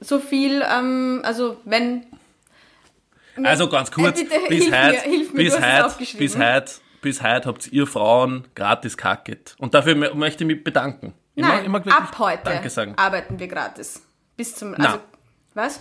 [0.00, 2.06] so viel, ähm, also wenn
[3.42, 7.86] Also ganz kurz, Äh, bitte, bis heute, bis heute, bis heute, bis heute habt ihr
[7.88, 9.56] Frauen gratis kacket.
[9.58, 11.12] Und dafür mö- möchte ich mich bedanken.
[11.34, 12.94] Nein, mag wirklich ab heute Danke sagen.
[12.96, 14.00] arbeiten wir gratis.
[14.36, 14.98] Bis zum, also,
[15.54, 15.80] was?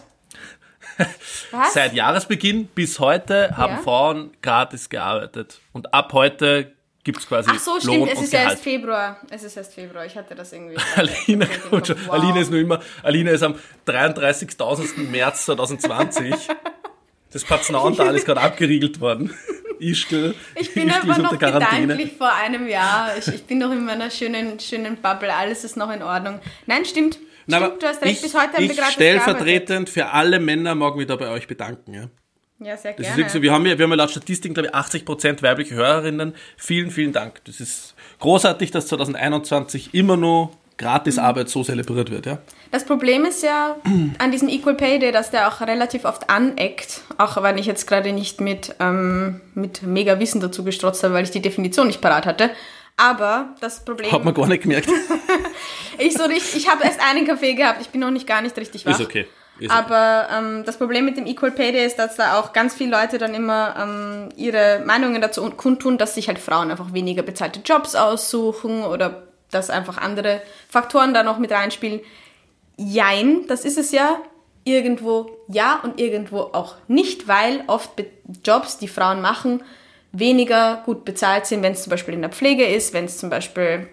[1.51, 1.73] Was?
[1.73, 3.81] Seit Jahresbeginn bis heute haben Ja.
[3.81, 5.59] Frauen gratis gearbeitet.
[5.73, 6.73] Und ab heute
[7.07, 9.17] gibt's quasi Ach so, Lohn stimmt, es und ist ja erst Februar.
[9.29, 10.75] Es ist erst Februar, ich hatte das irgendwie.
[10.95, 11.89] Alina, Kopf.
[11.89, 12.13] Wow.
[12.13, 13.55] Alina ist nur immer, Alina ist am
[13.87, 15.09] 33.000.
[15.09, 16.35] März 2020.
[17.31, 19.33] Das Patzenauental ist gerade abgeriegelt worden.
[19.79, 23.17] Ischgl, Ich bin Ischgl einfach noch gedanklich vor einem Jahr.
[23.17, 25.33] Ich, ich bin noch in meiner schönen, schönen Bubble.
[25.33, 26.39] Alles ist noch in Ordnung.
[26.65, 27.19] Nein, stimmt.
[27.49, 28.15] Aber stimmt, du hast recht.
[28.15, 31.93] ich, Bis heute haben wir gratis stellvertretend für alle Männer mich da bei euch bedanken.
[31.93, 32.09] Ja.
[32.59, 33.29] Ja, sehr Das ist gerne.
[33.29, 36.33] so, wir haben ja, wir haben ja laut Statistik, glaube ich, 80% weibliche Hörerinnen.
[36.57, 37.41] Vielen, vielen Dank.
[37.45, 42.25] Das ist großartig, dass 2021 immer nur Gratisarbeit so zelebriert wird.
[42.25, 42.39] Ja.
[42.71, 43.75] Das Problem ist ja
[44.17, 47.87] an diesem Equal Pay Day, dass der auch relativ oft aneckt, auch wenn ich jetzt
[47.87, 52.01] gerade nicht mit, ähm, mit mega Wissen dazu gestrotzt habe, weil ich die Definition nicht
[52.01, 52.51] parat hatte.
[52.99, 54.89] Aber das Problem, Hat man gar nicht gemerkt.
[55.99, 58.57] ich so richtig, ich habe erst einen Kaffee gehabt, ich bin noch nicht gar nicht
[58.57, 58.91] richtig wach.
[58.91, 59.27] Ist okay.
[59.69, 62.91] Aber ähm, das Problem mit dem Equal Pay Day ist, dass da auch ganz viele
[62.91, 67.61] Leute dann immer ähm, ihre Meinungen dazu kundtun, dass sich halt Frauen einfach weniger bezahlte
[67.63, 72.01] Jobs aussuchen oder dass einfach andere Faktoren da noch mit reinspielen.
[72.77, 74.17] Jein, das ist es ja.
[74.63, 78.07] Irgendwo ja und irgendwo auch nicht, weil oft Be
[78.43, 79.63] Jobs, die Frauen machen,
[80.11, 83.29] weniger gut bezahlt sind, wenn es zum Beispiel in der Pflege ist, wenn es zum
[83.29, 83.87] Beispiel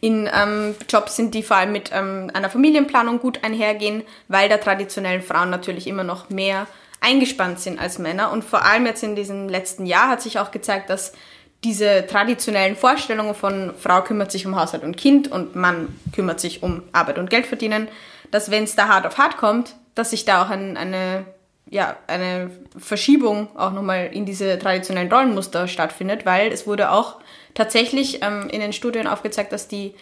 [0.00, 4.58] in ähm, Jobs sind, die vor allem mit ähm, einer Familienplanung gut einhergehen, weil da
[4.58, 6.66] traditionellen Frauen natürlich immer noch mehr
[7.00, 8.32] eingespannt sind als Männer.
[8.32, 11.12] Und vor allem jetzt in diesem letzten Jahr hat sich auch gezeigt, dass
[11.64, 16.62] diese traditionellen Vorstellungen von Frau kümmert sich um Haushalt und Kind und Mann kümmert sich
[16.62, 17.88] um Arbeit und Geld verdienen,
[18.30, 21.24] dass wenn es da hart auf hart kommt, dass sich da auch ein, eine,
[21.70, 27.16] ja, eine Verschiebung auch nochmal in diese traditionellen Rollenmuster stattfindet, weil es wurde auch
[27.54, 29.94] tatsächlich ähm, in den Studien aufgezeigt, dass die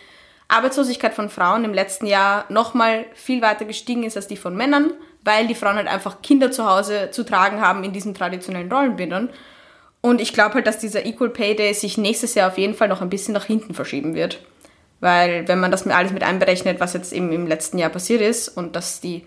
[0.48, 4.92] Arbeitslosigkeit von Frauen im letzten Jahr nochmal viel weiter gestiegen ist als die von Männern,
[5.22, 9.30] weil die Frauen halt einfach Kinder zu Hause zu tragen haben in diesen traditionellen Rollenbildern.
[10.00, 12.86] Und ich glaube halt, dass dieser Equal Pay Day sich nächstes Jahr auf jeden Fall
[12.86, 14.40] noch ein bisschen nach hinten verschieben wird.
[15.00, 18.48] Weil wenn man das alles mit einberechnet, was jetzt eben im letzten Jahr passiert ist
[18.48, 19.24] und dass die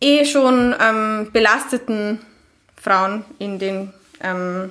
[0.00, 2.20] eh schon ähm, belasteten
[2.80, 4.70] Frauen in den ähm,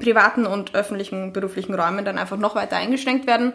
[0.00, 3.52] privaten und öffentlichen beruflichen Räumen dann einfach noch weiter eingeschränkt werden.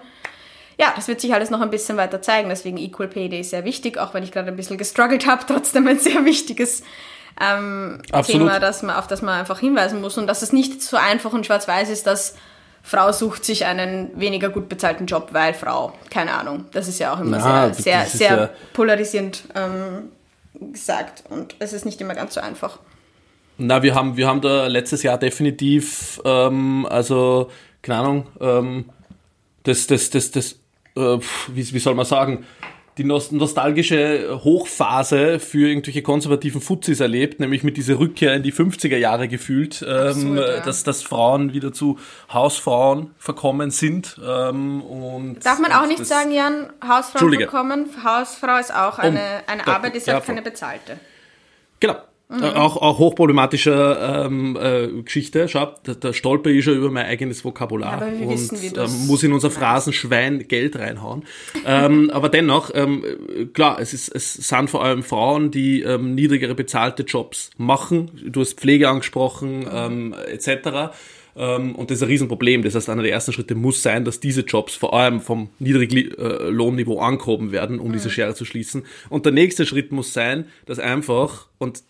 [0.79, 2.49] Ja, das wird sich alles noch ein bisschen weiter zeigen.
[2.49, 5.43] Deswegen Equal Pay Day ist sehr wichtig, auch wenn ich gerade ein bisschen gestruggelt habe.
[5.47, 6.83] Trotzdem ein sehr wichtiges
[7.41, 10.17] ähm, Thema, das man, auf das man einfach hinweisen muss.
[10.17, 12.35] Und dass es nicht so einfach und schwarz-weiß ist, dass
[12.83, 15.93] Frau sucht sich einen weniger gut bezahlten Job, weil Frau.
[16.11, 16.65] Keine Ahnung.
[16.71, 20.11] Das ist ja auch immer Na, sehr, sehr, sehr ja polarisierend ähm,
[20.59, 21.23] gesagt.
[21.29, 22.79] Und es ist nicht immer ganz so einfach.
[23.57, 27.49] Na, wir haben, wir haben da letztes Jahr definitiv, ähm, also,
[27.81, 28.85] keine Ahnung, ähm,
[29.63, 30.53] das, das, das, das,
[30.95, 31.17] äh,
[31.47, 32.45] wie, wie soll man sagen,
[32.97, 38.97] die nostalgische Hochphase für irgendwelche konservativen Fuzis erlebt, nämlich mit dieser Rückkehr in die 50er
[38.97, 40.59] Jahre gefühlt, ähm, ja.
[40.61, 41.99] dass, dass Frauen wieder zu
[42.31, 44.19] Hausfrauen verkommen sind.
[44.25, 47.85] Ähm, und Darf man auch nicht sagen, Jan, Hausfrau verkommen?
[48.03, 50.99] Hausfrau ist auch eine, eine Arbeit, ist halt keine bezahlte.
[51.79, 51.95] Genau,
[52.29, 52.43] Mhm.
[52.43, 55.47] Auch, auch hochproblematische ähm, äh, Geschichte.
[55.47, 59.23] Schau, da, da stolper ich schon über mein eigenes Vokabular ja, und wissen, ähm, muss
[59.23, 61.23] in unser Phrasenschwein Geld reinhauen.
[61.65, 63.05] ähm, aber dennoch, ähm,
[63.53, 68.11] klar, es, ist, es sind vor allem Frauen, die ähm, niedrigere bezahlte Jobs machen.
[68.25, 70.91] Du hast Pflege angesprochen, ähm, etc.
[71.37, 72.61] Ähm, und das ist ein Riesenproblem.
[72.61, 76.99] Das heißt, einer der ersten Schritte muss sein, dass diese Jobs vor allem vom Niedriglohnniveau
[76.99, 77.93] angehoben werden, um mhm.
[77.93, 78.85] diese Schere zu schließen.
[79.07, 81.83] Und der nächste Schritt muss sein, dass einfach, und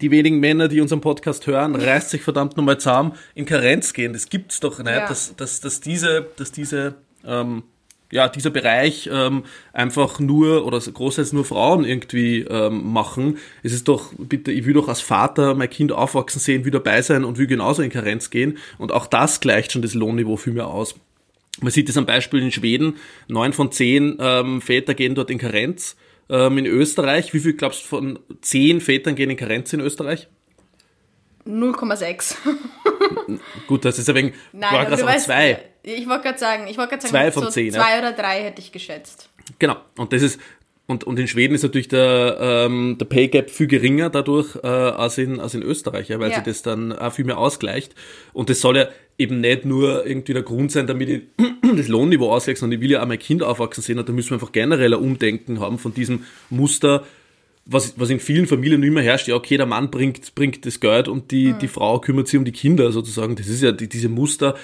[0.00, 4.12] die wenigen Männer, die unseren Podcast hören, reißt sich verdammt nochmal zusammen, in Karenz gehen.
[4.12, 5.06] Das gibt's doch nicht, ja.
[5.06, 6.94] dass, dass, dass diese, dass diese,
[7.26, 7.64] ähm,
[8.10, 13.38] ja, dieser Bereich ähm, einfach nur oder großteils nur Frauen irgendwie ähm, machen.
[13.62, 17.02] Es ist doch, bitte, ich will doch als Vater mein Kind aufwachsen sehen, will dabei
[17.02, 18.58] sein und will genauso in Karenz gehen.
[18.78, 20.96] Und auch das gleicht schon das Lohnniveau viel mehr aus.
[21.60, 22.96] Man sieht es am Beispiel in Schweden,
[23.28, 25.96] neun von zehn ähm, Väter gehen dort in Karenz
[26.30, 27.34] ähm, in Österreich.
[27.34, 30.28] Wie viel glaubst du von zehn Vätern gehen in Karenz in Österreich?
[31.46, 32.36] 0,6.
[33.66, 35.62] Gut, das ist ein wenig, Nein, war gerade weißt, zwei.
[35.82, 37.72] Ich wollte gerade sagen, ich wollte gerade sagen, zwei von so zehn.
[37.72, 37.98] Zwei ja.
[37.98, 39.30] oder drei hätte ich geschätzt.
[39.58, 39.76] Genau.
[39.96, 40.38] Und das ist,
[40.86, 44.66] und, und in Schweden ist natürlich der, ähm, der Pay Gap viel geringer dadurch äh,
[44.66, 46.38] als, in, als in Österreich, ja, weil ja.
[46.38, 47.94] sie das dann auch viel mehr ausgleicht.
[48.32, 48.88] Und das soll ja
[49.20, 51.22] eben nicht nur irgendwie der Grund sein, damit ich
[51.76, 54.30] das Lohnniveau ausgleiche, sondern ich will ja auch mein Kind aufwachsen sehen und da müssen
[54.30, 57.04] wir einfach generell ein Umdenken haben von diesem Muster,
[57.66, 61.06] was, was in vielen Familien immer herrscht, ja, okay, der Mann bringt, bringt das Geld
[61.06, 61.58] und die, mhm.
[61.58, 63.36] die Frau kümmert sich um die Kinder sozusagen.
[63.36, 64.56] Das ist ja die, diese Muster,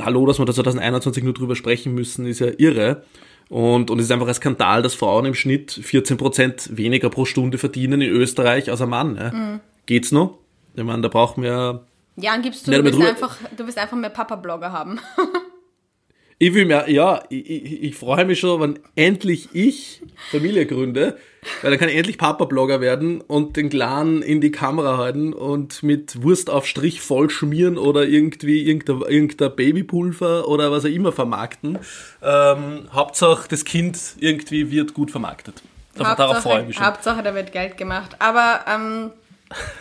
[0.00, 3.02] hallo, dass wir da 2021 nur drüber sprechen müssen, ist ja irre.
[3.48, 7.58] Und, und es ist einfach ein Skandal, dass Frauen im Schnitt 14% weniger pro Stunde
[7.58, 9.16] verdienen in Österreich als ein Mann.
[9.16, 9.32] Ja.
[9.32, 9.60] Mhm.
[9.86, 10.38] Geht's noch?
[10.74, 11.84] Ich meine, da brauchen wir.
[12.20, 15.00] Ja, gibst du, du willst, einfach, du willst einfach mehr Papa-Blogger haben.
[16.38, 21.18] ich will mehr, ja, ich, ich, ich freue mich schon, wenn endlich ich Familie gründe
[21.62, 25.82] weil dann kann ich endlich Papa-Blogger werden und den Clan in die Kamera halten und
[25.82, 31.12] mit Wurst auf Strich voll schmieren oder irgendwie irgendein, irgendein Babypulver oder was auch immer
[31.12, 31.78] vermarkten.
[32.22, 35.62] Ähm, Hauptsache, das Kind irgendwie wird gut vermarktet.
[35.98, 36.86] Hauptsache, darauf freue ich mich schon.
[36.86, 38.16] Hauptsache, da wird Geld gemacht.
[38.18, 39.10] Aber ähm,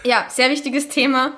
[0.03, 1.33] ja, sehr wichtiges Thema.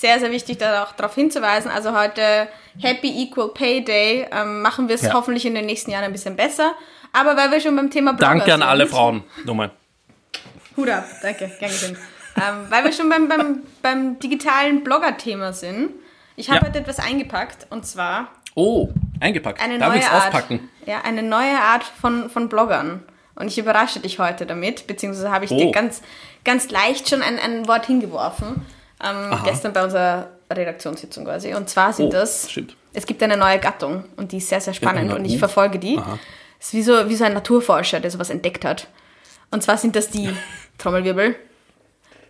[0.00, 1.70] Sehr, sehr wichtig, da auch darauf hinzuweisen.
[1.70, 2.48] Also heute
[2.80, 4.26] Happy Equal Pay Day.
[4.32, 5.12] Ähm, machen wir es ja.
[5.12, 6.72] hoffentlich in den nächsten Jahren ein bisschen besser.
[7.12, 9.24] Aber weil wir schon beim Thema Blogger Danke an sind, alle Frauen.
[9.44, 9.72] Nochmal.
[10.74, 11.98] Hut ab, danke, gern geschehen.
[12.36, 15.90] ähm, weil wir schon beim, beim, beim digitalen Blogger-Thema sind.
[16.34, 16.66] Ich habe ja.
[16.68, 18.28] heute etwas eingepackt und zwar.
[18.54, 18.88] Oh,
[19.20, 19.60] eingepackt.
[19.62, 20.70] Eine Darf neue Art, auspacken?
[20.86, 23.02] Ja, eine neue Art von, von Bloggern.
[23.34, 25.58] Und ich überrasche dich heute damit, beziehungsweise habe ich Oh.
[25.58, 26.00] dir ganz,
[26.42, 28.64] ganz leicht schon ein, ein Wort hingeworfen.
[29.02, 31.54] Ähm, gestern bei unserer Redaktionssitzung quasi.
[31.54, 32.76] Und zwar sind Oh, das, stimmt.
[32.92, 35.78] es gibt eine neue Gattung und die ist sehr, sehr spannend Ja, und ich verfolge
[35.78, 35.96] die.
[35.98, 36.18] Aha.
[36.58, 38.88] Es ist wie so, wie so ein Naturforscher, der sowas entdeckt hat.
[39.50, 40.28] Und zwar sind das die,
[40.78, 41.36] Trommelwirbel,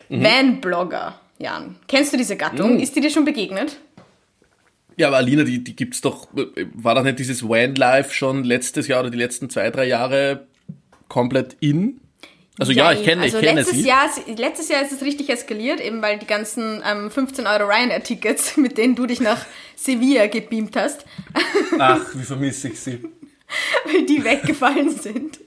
[0.09, 0.25] Mhm.
[0.25, 1.15] Van-Blogger.
[1.39, 2.77] Jan, kennst du diese Gattung?
[2.77, 2.81] Oh.
[2.81, 3.79] Ist die dir schon begegnet?
[4.97, 6.27] Ja, aber Alina, die, die gibt's doch,
[6.75, 10.47] war doch nicht dieses Van-Life schon letztes Jahr oder die letzten zwei, drei Jahre
[11.09, 12.01] komplett in?
[12.59, 13.87] Also ja, ich kenne, also ich kenne letztes sie.
[13.89, 18.57] Jahr, letztes Jahr ist es richtig eskaliert, eben weil die ganzen ähm, 15 Euro Ryanair-Tickets,
[18.59, 21.05] mit denen du dich nach Sevilla gebeamt hast,
[21.79, 23.03] Ach, wie vermisse ich sie.
[23.87, 25.39] weil die weggefallen sind.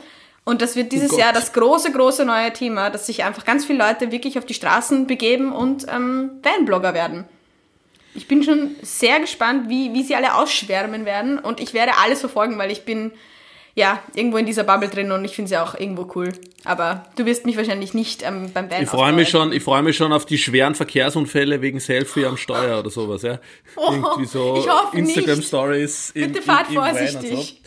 [0.46, 1.20] Und das wird dieses Gott.
[1.20, 4.54] Jahr das große, große neue Thema, dass sich einfach ganz viele Leute wirklich auf die
[4.54, 7.26] Straßen begeben und ähm, Van-Blogger werden.
[8.16, 12.22] Ich bin schon sehr gespannt, wie, wie sie alle ausschwärmen werden und ich werde alles
[12.22, 13.12] verfolgen, weil ich bin
[13.76, 16.32] ja irgendwo in dieser Bubble drin und ich finde sie auch irgendwo cool.
[16.64, 19.84] Aber du wirst mich wahrscheinlich nicht ähm, beim Van Ich freue mich schon, ich freue
[19.84, 23.40] mich schon auf die schweren Verkehrsunfälle wegen Selfie am Steuer oder sowas, ja.
[23.78, 25.48] Irgendwie so Oh, ich hoffe Instagram nicht.
[25.48, 27.62] Stories im, Bitte fahrt im, im vorsichtig.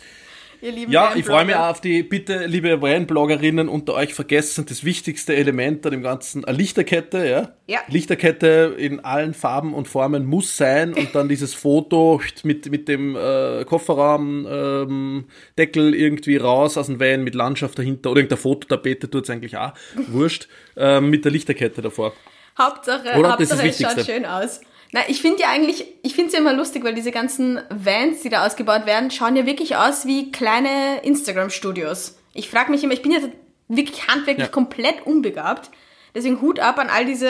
[0.61, 4.65] Ihr lieben Ja, ich freue mich auch auf die, bitte, liebe Van-Bloggerinnen unter euch vergessen,
[4.67, 7.53] das wichtigste Element an dem Ganzen, eine Lichterkette, ja?
[7.67, 7.79] Ja.
[7.87, 13.15] Lichterkette in allen Farben und Formen muss sein und dann dieses Foto mit, mit dem
[13.15, 15.25] äh, Kofferraum, ähm,
[15.57, 19.73] Deckel irgendwie raus aus dem Van mit Landschaft dahinter oder irgendeine Fototapete tut's eigentlich auch,
[20.07, 22.13] wurscht, ähm, mit der Lichterkette davor.
[22.57, 23.31] Hauptsache, Oder?
[23.31, 24.59] Hauptsache es schaut schön aus.
[24.91, 28.21] Na, ich finde ja eigentlich, ich finde es ja immer lustig, weil diese ganzen Vans,
[28.21, 32.17] die da ausgebaut werden, schauen ja wirklich aus wie kleine Instagram-Studios.
[32.33, 33.19] Ich frage mich immer, ich bin ja
[33.67, 34.51] wirklich handwerklich Ja.
[34.51, 35.69] komplett unbegabt.
[36.15, 37.29] Deswegen Hut ab an all diese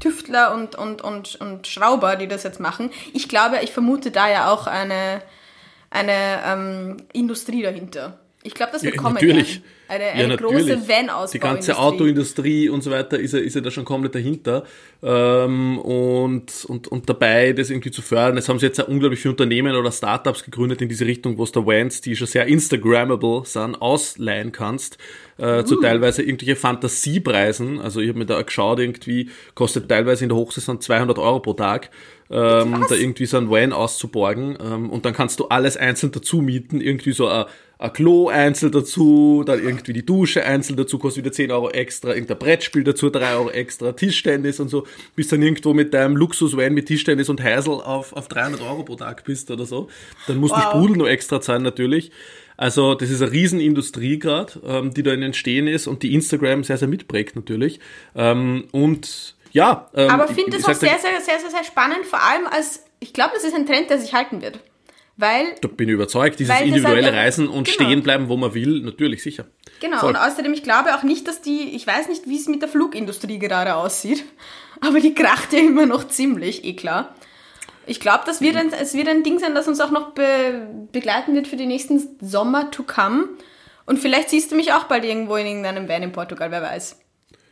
[0.00, 2.90] Tüftler und, und, und, und Schrauber, die das jetzt machen.
[3.12, 5.20] Ich glaube, ich vermute da ja auch eine,
[5.90, 8.18] eine ähm, Industrie dahinter.
[8.46, 9.14] Ich glaube, das wird Ja, kommen.
[9.14, 9.54] natürlich.
[9.56, 9.62] Jan.
[9.88, 10.88] Eine, Ja, eine große natürlich.
[10.88, 11.38] Van-Ausbauindustrie.
[11.38, 14.64] Die ganze Autoindustrie und so weiter ist ja, ist ja da schon komplett dahinter.
[15.02, 18.36] Ähm, und, und, und dabei, das irgendwie zu fördern.
[18.36, 21.44] Es haben sie jetzt ja unglaublich viele Unternehmen oder Startups gegründet in diese Richtung, wo
[21.44, 24.98] es da Vans, die schon sehr Instagrammable sind, ausleihen kannst.
[25.38, 25.62] Äh, Uh.
[25.64, 27.78] zu teilweise irgendwelche Fantasiepreisen.
[27.80, 31.52] Also ich habe mir da geschaut, irgendwie kostet teilweise in der Hochsaison 200 Euro pro
[31.52, 31.90] Tag.
[32.28, 34.56] Ähm, da irgendwie so ein Van auszuborgen.
[34.60, 36.80] Ähm, und dann kannst du alles einzeln dazu mieten.
[36.80, 37.44] Irgendwie so ein,
[37.78, 42.14] ein Klo einzeln dazu, dann irgendwie die Dusche einzeln dazu, kostet wieder 10 Euro extra,
[42.14, 44.86] irgendein Brettspiel dazu, 3 Euro extra, Tischtennis und so.
[45.14, 48.94] Bis dann irgendwo mit deinem Luxus-Van mit Tischtennis und Heisel auf, auf 300 Euro pro
[48.96, 49.88] Tag bist oder so.
[50.26, 50.64] Dann musst du Wow.
[50.70, 52.10] Sprudel noch extra zahlen natürlich.
[52.56, 56.64] Also das ist eine Riesenindustrie gerade, ähm, die da in Entstehen ist und die Instagram
[56.64, 57.80] sehr, sehr mitprägt natürlich.
[58.14, 62.06] Ähm, und ja, ähm, Aber ich- finde es auch sehr, sehr, sehr, sehr, sehr spannend,
[62.06, 64.60] vor allem als, ich glaube, das ist ein Trend, der sich halten wird.
[65.18, 67.74] Weil, Da bin ich überzeugt, dieses individuelle halt- Reisen und genau.
[67.74, 69.46] stehen bleiben, wo man will, natürlich sicher.
[69.80, 70.10] genau, Voll.
[70.10, 72.68] und außerdem, ich glaube auch nicht, dass die, ich weiß nicht, wie es mit der
[72.68, 74.24] Flugindustrie gerade aussieht,
[74.80, 77.14] aber die kracht ja immer noch ziemlich, eh klar.
[77.86, 80.68] Ich glaube, das wird ein, es wird ein Ding sein, das uns auch noch be
[80.92, 83.28] begleiten wird für die nächsten Sommer to come.
[83.86, 86.98] Und vielleicht siehst du mich auch bald irgendwo in irgendeinem Van in Portugal, wer weiß.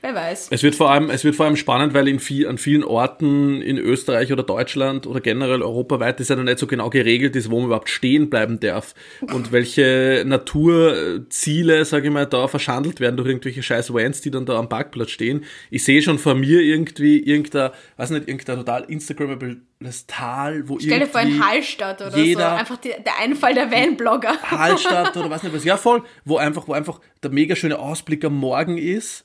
[0.04, 0.48] Wer weiß.
[0.50, 3.62] Es wird vor allem, es wird vor allem spannend, weil in viel, an vielen Orten
[3.62, 7.50] in Österreich oder Deutschland oder generell europaweit das ja noch nicht so genau geregelt ist,
[7.50, 8.94] wo man überhaupt stehen bleiben darf
[9.32, 14.44] und welche Naturziele, sage ich mal, da verschandelt werden durch irgendwelche scheiß Vans, die dann
[14.44, 15.44] da am Parkplatz stehen.
[15.70, 21.00] Ich sehe schon vor mir irgendwie irgendein, weiß nicht, irgendein total Instagrammables Tal, wo Stell
[21.00, 22.56] dir vor, in Hallstatt oder jeder- so.
[22.56, 24.36] Einfach die, der Einfall der Van-Blogger.
[24.42, 25.64] Hallstatt oder was nicht was.
[25.64, 26.02] Ja, voll.
[26.26, 29.24] Wo einfach, wo einfach der mega schöne Ausblick am Morgen ist.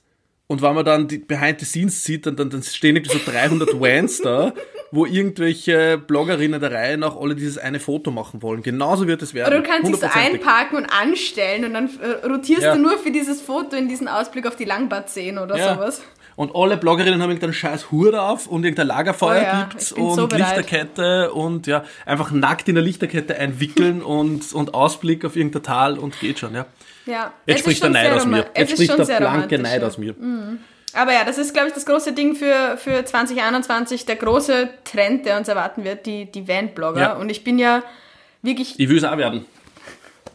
[0.52, 3.32] Und wenn man dann die Behind the Scenes sieht, dann, dann, dann stehen irgendwie so
[3.32, 4.52] 300 Vans da,
[4.92, 8.64] wo irgendwelche Bloggerinnen der Reihe nach alle dieses eine Foto machen wollen.
[8.64, 9.54] Genauso wird es werden.
[9.54, 12.76] Oder du kannst dich so einparken und anstellen und dann äh, rotierst Ja.
[12.76, 15.76] du nur für dieses Foto in diesen Ausblick auf die Langbadseen oder Ja.
[15.76, 16.02] sowas.
[16.40, 20.16] Und alle Bloggerinnen haben irgendeinen scheiß Hut auf und irgendein Lagerfeuer Oh ja, gibt's und
[20.16, 20.26] so.
[20.26, 26.00] Lichterkette und ja, einfach nackt in der Lichterkette einwickeln und, und Ausblick auf irgendein Tal
[26.00, 26.66] und geht schon, ja.
[27.06, 27.34] Ja.
[27.46, 28.46] Jetzt spricht der Neid aus mir.
[28.56, 29.88] Jetzt spricht der blanke Neid ja.
[29.90, 30.16] aus mir.
[30.94, 35.26] Aber ja, das ist, glaube ich, das große Ding für, für 2021, der große Trend,
[35.26, 37.02] der uns erwarten wird, die, die Van-Blogger.
[37.02, 37.14] Ja.
[37.16, 37.84] Und ich bin ja
[38.44, 39.46] wirklich, Ich will es auch werden.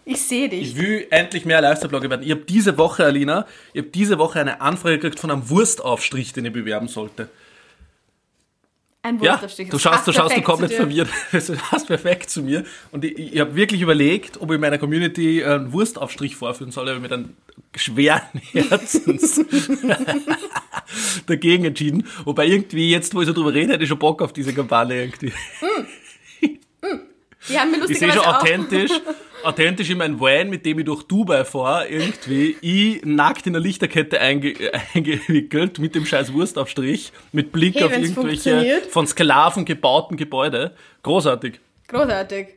[0.05, 0.63] Ich sehe dich.
[0.63, 2.23] Ich will endlich mehr Lifestyle-Blogger werden.
[2.23, 6.33] Ich habe diese Woche, Alina, ich habe diese Woche eine Anfrage gekriegt von einem Wurstaufstrich,
[6.33, 7.29] den ich bewerben sollte.
[9.03, 9.69] Ein Ja, Wurstaufstrich.
[9.69, 11.09] du Das schaust, du schaust du komplett verwirrt.
[11.33, 12.65] Du passt perfekt zu mir.
[12.91, 17.01] Und ich, ich habe wirklich überlegt, ob ich meiner Community einen Wurstaufstrich vorführen soll, aber
[17.01, 17.37] mit einem
[17.77, 19.41] schweren Herzens
[21.27, 22.07] dagegen entschieden.
[22.25, 25.03] Wobei irgendwie jetzt, wo ich so drüber rede, hätte ich schon Bock auf diese Kampagne
[25.03, 25.33] irgendwie.
[27.49, 28.91] Die haben mir Ich sehe lustigerweise schon authentisch,
[29.45, 33.63] authentisch in meinem Van, mit dem ich durch Dubai fahre, irgendwie, ich nackt in der
[33.63, 34.55] Lichterkette einge
[34.95, 40.75] eingewickelt, mit dem scheiß Wurstaufstrich, mit Blick Hey, auf irgendwelche von Sklaven gebauten Gebäude.
[41.03, 41.61] Großartig.
[41.89, 42.49] Großartig.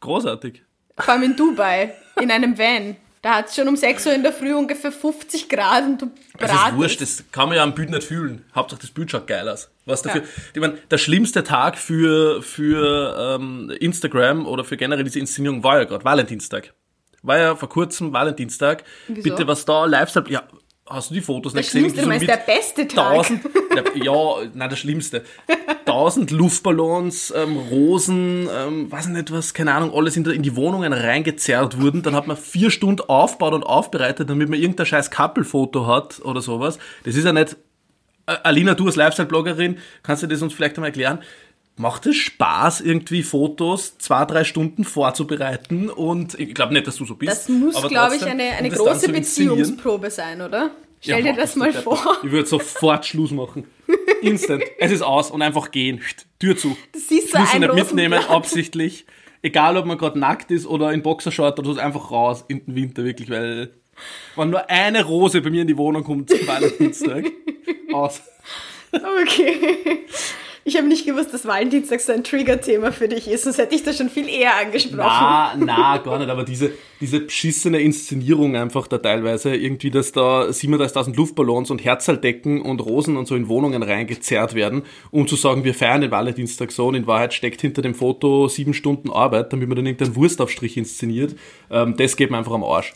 [0.00, 0.62] Großartig.
[0.96, 2.96] Vor allem in Dubai, in einem Van.
[3.20, 6.10] Da hat es schon um 6 Uhr in der Früh ungefähr 50 Grad und du
[6.38, 6.76] Das ist bratest.
[6.76, 8.44] wurscht, das kann man ja am Bild nicht fühlen.
[8.54, 9.68] Hauptsache das Bild schaut geil aus.
[9.88, 10.26] Was dafür, Ja.
[10.54, 15.78] ich meine, der schlimmste Tag für, für ähm, Instagram oder für generell diese Inszenierung war
[15.78, 16.74] ja gerade Valentinstag.
[17.22, 18.84] War ja vor kurzem Valentinstag.
[19.08, 19.22] Wieso?
[19.22, 20.44] Bitte, was da Lifestyle, ja,
[20.88, 21.80] hast du die Fotos Das nicht gesehen?
[21.82, 23.14] Schlimmste, du meinst mit der beste Tag.
[23.16, 23.40] Tausend,
[23.96, 24.14] ja,
[24.54, 25.24] nein, das Schlimmste.
[25.84, 30.54] Tausend Luftballons, ähm, Rosen, ähm, weiß nicht was, keine Ahnung, alles in, der, in die
[30.54, 32.02] Wohnungen reingezerrt wurden.
[32.02, 36.40] Dann hat man vier Stunden aufgebaut und aufbereitet, damit man irgendein scheiß Couple-Foto hat oder
[36.40, 36.78] sowas.
[37.04, 37.56] Das ist ja nicht,
[38.42, 41.20] Alina, du als Lifestyle-Bloggerin, kannst du das uns vielleicht einmal erklären?
[41.76, 45.88] Macht es Spaß, irgendwie Fotos zwei, drei Stunden vorzubereiten?
[45.88, 47.30] Und ich glaube nicht, dass du so bist.
[47.30, 49.12] Das muss, glaube ich, eine, eine das große.
[49.12, 50.72] Beziehungsprobe sein, oder?
[51.00, 52.16] Stell Ja, dir das mal vor.
[52.24, 53.64] Ich würde sofort Schluss machen.
[54.22, 54.64] Instant.
[54.78, 56.00] Es ist aus und einfach gehen.
[56.40, 56.76] Tür zu.
[56.92, 58.36] Du siehst so Schlüssel nicht mitnehmen, Rosenblatt.
[58.36, 59.06] absichtlich.
[59.40, 62.74] Egal, ob man gerade nackt ist oder in Boxershort oder so, einfach raus in den
[62.74, 63.70] Winter, wirklich, weil
[64.36, 67.24] wenn nur eine Rose bei mir in die Wohnung kommt zum Valentinstag,
[67.92, 68.22] aus.
[68.92, 70.04] Okay.
[70.68, 73.84] Ich habe nicht gewusst, dass Valentinstag so ein Trigger-Thema für dich ist, sonst hätte ich
[73.84, 74.98] das schon viel eher angesprochen.
[74.98, 80.42] Na, na, gar nicht, aber diese, diese beschissene Inszenierung einfach da teilweise, irgendwie, dass da
[80.42, 85.64] 37.000 Luftballons und Herzaldecken und Rosen und so in Wohnungen reingezerrt werden, um zu sagen,
[85.64, 89.54] wir feiern den Valentinstag so und in Wahrheit steckt hinter dem Foto sieben Stunden Arbeit,
[89.54, 91.34] damit man dann irgendeinen Wurstaufstrich inszeniert.
[91.70, 92.92] Ähm, das geht mir einfach am Arsch.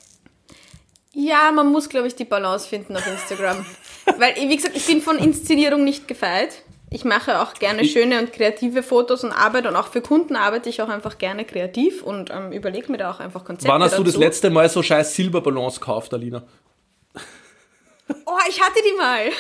[1.15, 3.65] Ja, man muss, glaube ich, die Balance finden auf Instagram.
[4.19, 6.63] Weil, wie gesagt, ich bin von Inszenierung nicht gefeit.
[6.91, 10.69] Ich mache auch gerne schöne und kreative Fotos und Arbeit und auch für Kunden arbeite
[10.69, 13.97] ich auch einfach gerne kreativ und ähm, überlege mir da auch einfach Konzepte Wann hast
[13.97, 14.25] du das dazu.
[14.25, 16.43] letzte Mal so scheiß Silberballons gekauft, Alina?
[18.35, 19.31] Oh, ich hatte die mal.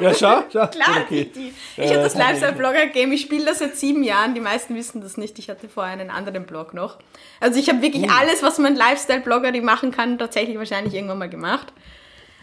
[0.00, 0.66] Ja, schau, schau.
[0.70, 1.30] Klar, okay.
[1.34, 1.54] die, die.
[1.82, 4.34] Ich habe das Äh, Lifestyle-Blogger-Game, ich spiele das seit sieben Jahren.
[4.34, 5.38] Die meisten wissen das nicht.
[5.40, 6.98] Ich hatte vorher einen anderen Blog noch.
[7.40, 8.12] Also ich habe wirklich Uh.
[8.20, 11.72] alles, was man Lifestyle-Blogger die machen kann, tatsächlich wahrscheinlich irgendwann mal gemacht.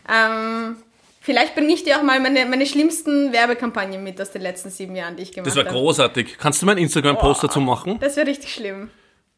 [0.09, 0.77] Ähm,
[1.21, 4.95] vielleicht bringe ich dir auch mal meine, meine schlimmsten Werbekampagnen mit aus den letzten sieben
[4.95, 5.73] Jahren, die ich gemacht Das war habe.
[5.73, 6.37] großartig.
[6.37, 7.97] Kannst du mal einen Instagram-Post dazu machen?
[7.99, 8.89] Das wäre richtig schlimm.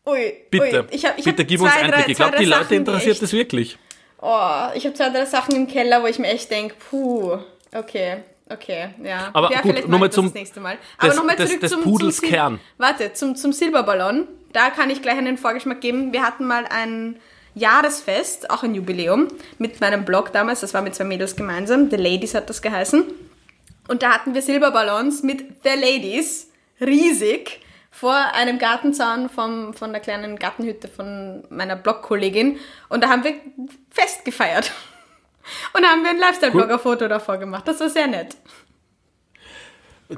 [0.05, 0.81] Ui, Bitte.
[0.83, 0.87] Ui.
[0.91, 2.07] Ich hab, ich Bitte gib zwei, uns Einblick.
[2.09, 3.77] Ich glaube, die Leute Sachen, interessiert echt, das wirklich.
[4.21, 7.37] Oh, ich habe zwei, drei Sachen im Keller, wo ich mir echt denke, puh,
[7.73, 8.17] okay,
[8.49, 9.29] okay, ja.
[9.33, 10.77] Aber ja, gut, vielleicht nur mache mal ich das zum- das nächste Mal.
[10.97, 12.59] Aber des- nochmal des- zurück des zum, Pudels zum Sil- Kern.
[12.77, 14.27] Warte, zum, zum Silberballon.
[14.51, 16.11] Da kann ich gleich einen Vorgeschmack geben.
[16.11, 17.17] Wir hatten mal ein
[17.55, 19.27] Jahresfest, auch ein Jubiläum,
[19.57, 23.03] mit meinem Blog damals, das war mit zwei Mädels gemeinsam, The Ladies hat das geheißen.
[23.87, 26.47] Und da hatten wir Silberballons mit The Ladies,
[26.79, 27.59] riesig,
[27.91, 32.59] vor einem Gartenzaun vom, von der kleinen Gartenhütte von meiner Blogkollegin.
[32.87, 33.33] Und da haben wir
[33.89, 34.71] Fest gefeiert.
[35.73, 37.67] Und da haben wir ein Lifestyle-Blogger-Foto davor gemacht.
[37.67, 38.37] Das war sehr nett.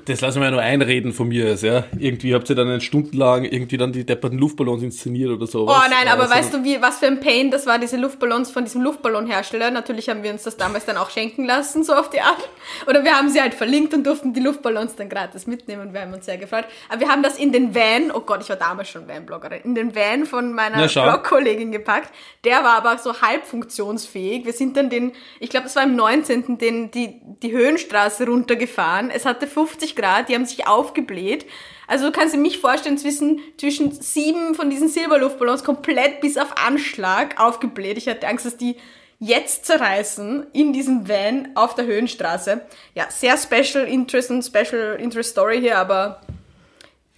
[0.05, 1.53] Das lassen wir ja nur einreden von mir.
[1.55, 1.83] Ja.
[1.99, 5.67] Irgendwie habt ihr dann stundenlang irgendwie dann die depperten Luftballons inszeniert oder so.
[5.67, 8.63] Oh nein, aber weißt du, wie, was für ein Pain das war, diese Luftballons von
[8.63, 9.69] diesem Luftballonhersteller.
[9.69, 12.49] Natürlich haben wir uns das damals dann auch schenken lassen, so auf die Art.
[12.87, 15.93] Oder wir haben sie halt verlinkt und durften die Luftballons dann gratis mitnehmen.
[15.93, 16.67] Wir haben uns sehr gefreut.
[16.87, 19.75] Aber wir haben das in den Van, oh Gott, ich war damals schon Van-Bloggerin, in
[19.75, 20.87] den Van von meiner.
[20.87, 22.13] Blogkollegin gepackt.
[22.45, 24.45] Der war aber so halb funktionsfähig.
[24.45, 26.57] Wir sind dann den, ich glaube, das war im 19.
[26.59, 29.09] Den, die, die Höhenstraße runtergefahren.
[29.09, 29.47] Es hatte
[29.81, 31.45] 50 Grad, die haben sich aufgebläht.
[31.87, 36.55] Also du kannst dir mich vorstellen, zwischen, zwischen sieben von diesen Silberluftballons komplett bis auf
[36.63, 37.97] Anschlag aufgebläht.
[37.97, 38.77] Ich hatte Angst, dass die
[39.19, 42.61] jetzt zerreißen in diesem Van auf der Höhenstraße.
[42.95, 46.21] Ja, sehr Special Interest und Special Interest Story hier, aber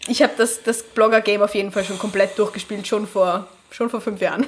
[0.08, 4.02] ich habe das, das Blogger-Game auf jeden Fall schon komplett durchgespielt, schon vor, schon vor
[4.02, 4.48] fünf Jahren.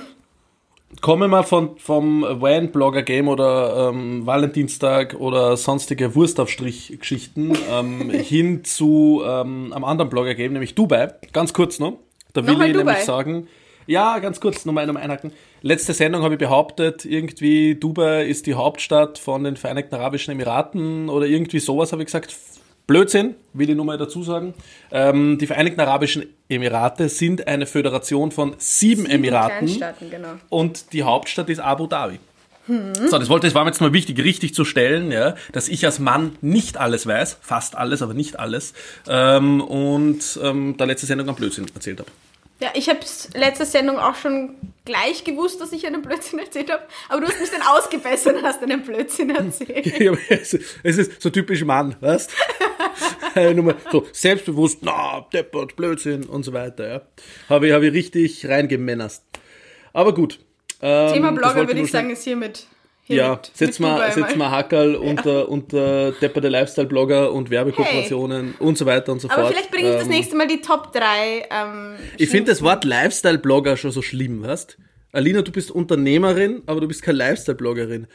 [1.01, 9.73] Kommen wir von, vom Van-Blogger-Game oder ähm, Valentinstag oder sonstige Wurstaufstrich-Geschichten ähm, hin zu ähm,
[9.73, 11.13] einem anderen Blogger-Game, nämlich Dubai.
[11.33, 11.99] Ganz kurz noch.
[12.33, 12.83] Da will ich Dubai?
[12.83, 13.47] nämlich sagen,
[13.87, 15.31] ja, ganz kurz, nochmal um einhaken.
[15.61, 21.09] Letzte Sendung habe ich behauptet, irgendwie Dubai ist die Hauptstadt von den Vereinigten Arabischen Emiraten
[21.09, 22.35] oder irgendwie sowas habe ich gesagt.
[22.87, 24.53] Blödsinn, will ich nur mal dazu sagen.
[24.91, 30.33] Ähm, die Vereinigten Arabischen Emirate sind eine Föderation von sieben, Emiraten Kleinstaaten, genau.
[30.49, 32.19] und die Hauptstadt ist Abu Dhabi.
[32.67, 35.85] So, das wollte, das war mir jetzt mal wichtig, richtig zu stellen, ja, dass ich
[35.85, 38.73] als Mann nicht alles weiß, fast alles, aber nicht alles,
[39.07, 42.09] ähm, und ähm, da letzte Sendung am Blödsinn erzählt habe.
[42.61, 42.99] Ja, ich habe
[43.33, 44.55] letzte Sendung auch schon
[44.85, 48.43] gleich gewusst, dass ich einen Blödsinn erzählt habe, aber du hast mich dann ausgebessert und
[48.43, 49.85] hast einen Blödsinn erzählt.
[50.29, 52.31] Es, es ist so typisch Mann, weißt
[53.55, 57.01] Nur so selbstbewusst, na, deppert, Blödsinn und so weiter, ja.
[57.49, 59.23] Habe ich, hab ich richtig reingemännerst.
[59.93, 60.39] Aber gut.
[60.81, 62.67] Ähm, Thema das Blogger würde ich sagen, ist hiermit.
[63.07, 68.77] Ja, hiermit setz mit mal, setz mal Hackerl unter, unter depperte Lifestyle-Blogger und Werbekooperationen und
[68.77, 69.53] so weiter und so Aber fort.
[69.53, 71.47] vielleicht bringe ich das Ähm, nächste Mal die Top 3.
[71.51, 74.77] Ähm, Ich finde das Wort Lifestyle-Blogger schon so schlimm, weißt
[75.11, 78.07] Alina, du bist Unternehmerin, aber du bist keine Lifestyle-Bloggerin.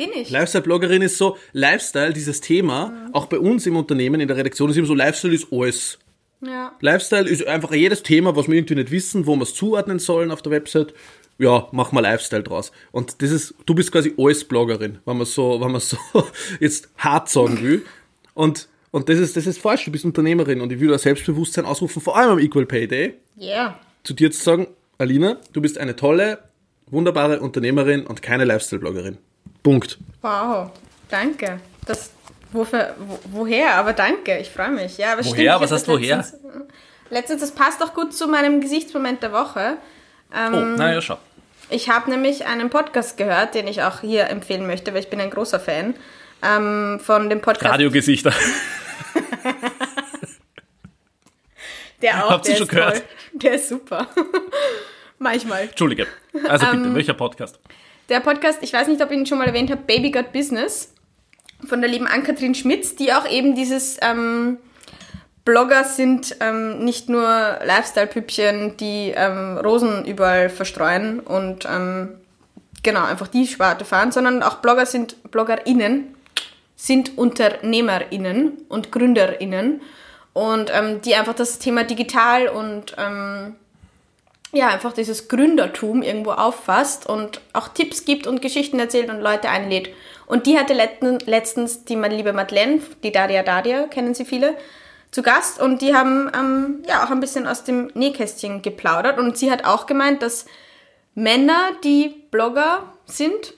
[0.00, 0.30] Bin ich.
[0.30, 4.76] Lifestyle-Bloggerin ist so, Lifestyle, dieses Thema, auch bei uns im Unternehmen, in der Redaktion, ist
[4.78, 5.98] immer so, Lifestyle ist alles.
[6.44, 6.72] ja.
[6.80, 10.30] Lifestyle ist einfach jedes Thema, was wir irgendwie nicht wissen, wo wir es zuordnen sollen
[10.30, 10.94] auf der Website.
[11.38, 12.72] Ja, mach mal Lifestyle draus.
[12.92, 15.96] Und das ist, du bist quasi alles Bloggerin, wenn man so, wenn man so
[16.60, 17.84] jetzt hart sagen will.
[18.34, 19.84] Und, und das ist, das ist falsch.
[19.84, 23.14] Du bist Unternehmerin und ich will da Selbstbewusstsein ausrufen, vor allem am Equal Pay Day,
[23.38, 23.78] Yeah.
[24.04, 24.66] zu dir zu sagen,
[24.98, 26.38] Alina, du bist eine tolle,
[26.90, 29.16] wunderbare Unternehmerin und keine Lifestyle-Bloggerin.
[29.62, 29.98] Punkt.
[30.22, 30.70] Wow.
[31.08, 31.60] Danke.
[31.86, 32.10] Das,
[32.52, 33.74] wofür, wo, woher?
[33.74, 34.38] Aber danke.
[34.38, 34.98] Ich freue mich.
[34.98, 35.34] Ja, aber Woher?
[35.34, 36.24] stimmt, Was heißt das woher?
[37.10, 39.76] Letztens, das passt auch gut zu meinem Gesichtsmoment der Woche.
[40.32, 41.18] Oh, naja, schau.
[41.68, 45.20] Ich habe nämlich einen Podcast gehört, den ich auch hier empfehlen möchte, weil ich bin
[45.20, 45.94] ein großer Fan
[46.42, 47.72] ähm, von dem Podcast.
[47.72, 48.32] Radiogesichter.
[52.02, 52.94] Der auch, Habt ihr der schon ist gehört?
[52.96, 53.04] toll.
[53.32, 54.06] Der ist super.
[55.18, 55.64] Manchmal.
[55.64, 56.06] Entschuldige.
[56.50, 57.60] Also Ähm, bitte, welcher Podcast?
[58.08, 60.92] Der Podcast, ich weiß nicht, ob ich ihn schon mal erwähnt habe, Baby Got Business
[61.64, 64.58] von der lieben Ann-Kathrin Schmitz, die auch eben dieses ähm,
[65.44, 67.22] Blogger sind ähm, nicht nur
[67.64, 72.16] Lifestyle-Püppchen, die ähm, Rosen überall verstreuen und ähm,
[72.82, 76.14] genau einfach die Sparte fahren, sondern auch Blogger sind BloggerInnen,
[76.74, 79.82] sind UnternehmerInnen und GründerInnen
[80.32, 83.54] und ähm, die einfach das Thema digital und ähm,
[84.52, 89.48] ja, einfach dieses Gründertum irgendwo auffasst und auch Tipps gibt und Geschichten erzählt und Leute
[89.48, 89.90] einlädt.
[90.26, 94.56] Und die hatte letzten, letztens die meine liebe Madeleine, die Daria Daria, kennen sie viele,
[95.10, 99.36] zu Gast und die haben ähm, ja auch ein bisschen aus dem Nähkästchen geplaudert und
[99.36, 100.46] sie hat auch gemeint, dass
[101.14, 103.54] Männer, die Blogger sind,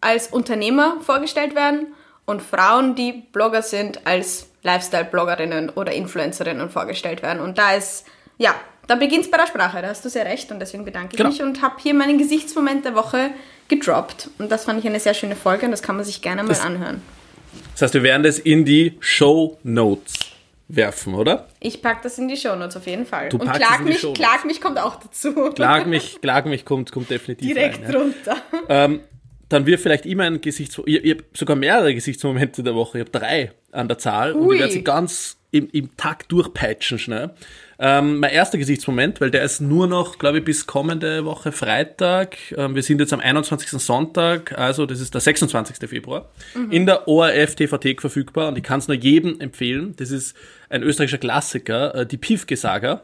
[0.00, 7.42] als Unternehmer vorgestellt werden und Frauen, die Blogger sind, als Lifestyle-Bloggerinnen oder Influencerinnen vorgestellt werden.
[7.42, 8.06] Und da ist,
[8.38, 8.54] ja,
[8.92, 11.16] da beginnt es bei der Sprache, da hast du sehr recht und deswegen bedanke ich
[11.16, 11.30] Genau.
[11.30, 13.30] mich und habe hier meinen Gesichtsmoment der Woche
[13.68, 14.28] gedroppt.
[14.38, 16.50] Und das fand ich eine sehr schöne Folge und das kann man sich gerne mal
[16.50, 17.00] Das- anhören.
[17.72, 20.12] Das heißt, wir werden das in die Show Notes
[20.68, 21.48] werfen, oder?
[21.60, 23.28] Ich pack das in die Shownotes auf jeden Fall.
[23.30, 25.32] Du und klag mich, klag mich kommt auch dazu.
[25.54, 27.92] Klag mich, klag mich kommt, kommt definitiv Direkt rein.
[27.92, 27.98] Ja.
[27.98, 28.36] runter.
[28.68, 29.00] Ähm,
[29.48, 33.04] dann wird vielleicht immer ein Gesichtsmoment, ich, ich habe sogar mehrere Gesichtsmomente der Woche, ich
[33.06, 34.54] habe drei an der Zahl und Ui.
[34.54, 37.30] ich werde sie ganz im, im Takt durchpeitschen schnell.
[37.78, 42.36] Ähm, mein erster Gesichtsmoment, weil der ist nur noch, glaube ich, bis kommende Woche Freitag.
[42.56, 43.70] Ähm, wir sind jetzt am 21.
[43.80, 45.88] Sonntag, also das ist der 26.
[45.88, 46.28] Februar,
[46.70, 49.94] in der ORF TVT verfügbar und ich kann es nur jedem empfehlen.
[49.96, 50.36] Das ist
[50.68, 53.02] ein österreichischer Klassiker, äh, die Piefke-Saga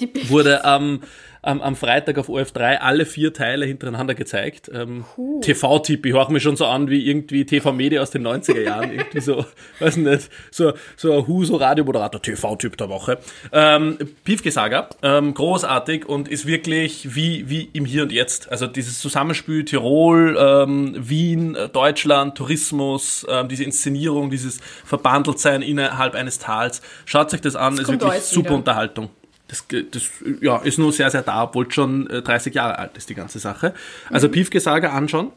[0.00, 1.02] Die wurde am,
[1.42, 4.70] am, am Freitag auf OF3 alle vier Teile hintereinander gezeigt.
[4.72, 5.04] Ähm,
[5.40, 8.92] TV-Tipp, ich höre mir schon so an wie irgendwie TV-Media aus den 90er Jahren.
[8.92, 9.44] irgendwie so,
[9.78, 13.18] weiß nicht, so, so ein Huso-Radiomoderator, TV-Typ der Woche.
[13.52, 18.50] Ähm, Piefke Saga, ähm, großartig und ist wirklich wie, wie im Hier und Jetzt.
[18.50, 26.14] Also dieses Zusammenspiel Tirol, ähm, Wien, äh, Deutschland, Tourismus, ähm, diese Inszenierung, dieses Verbandeltsein innerhalb
[26.14, 26.82] eines Tals.
[27.06, 28.56] Schaut euch das an, ist kommt wirklich super wieder.
[28.56, 29.10] Unterhaltung.
[29.50, 33.10] Das, das ja, ist nur sehr, sehr da, obwohl schon äh, 30 Jahre alt ist,
[33.10, 33.74] die ganze Sache.
[34.08, 34.32] Also Mhm.
[34.32, 35.32] Piefke Saga anschauen.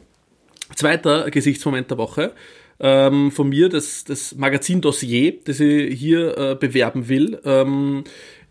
[0.74, 2.32] Zweiter Gesichtsmoment der Woche.
[2.80, 8.04] Ähm, von mir das, das Magazin Dossier, das ich hier äh, bewerben will, ähm,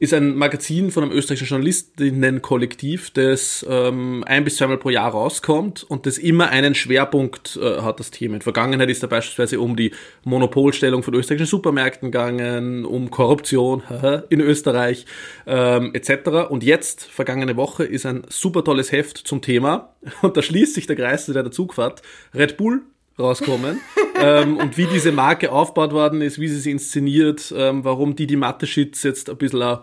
[0.03, 5.83] ist ein Magazin von einem österreichischen Journalistinnenkollektiv, das ähm, ein bis zweimal pro Jahr rauskommt
[5.83, 8.33] und das immer einen Schwerpunkt äh, hat, das Thema.
[8.33, 9.91] In der Vergangenheit ist da beispielsweise um die
[10.25, 13.81] Monopolstellung von österreichischen Supermärkten gegangen, um Korruption
[14.29, 15.05] in Österreich
[15.47, 16.49] ähm, etc.
[16.49, 20.85] Und jetzt, vergangene Woche, ist ein super tolles Heft zum Thema und da schließt sich
[20.85, 22.01] der Kreis zu der Zugfahrt.
[22.33, 22.81] Red Bull
[23.17, 23.79] rauskommen
[24.21, 28.27] ähm, und wie diese Marke aufgebaut worden ist, wie sie sie inszeniert, ähm, warum die
[28.27, 29.79] die Mateschitz jetzt ein bisschen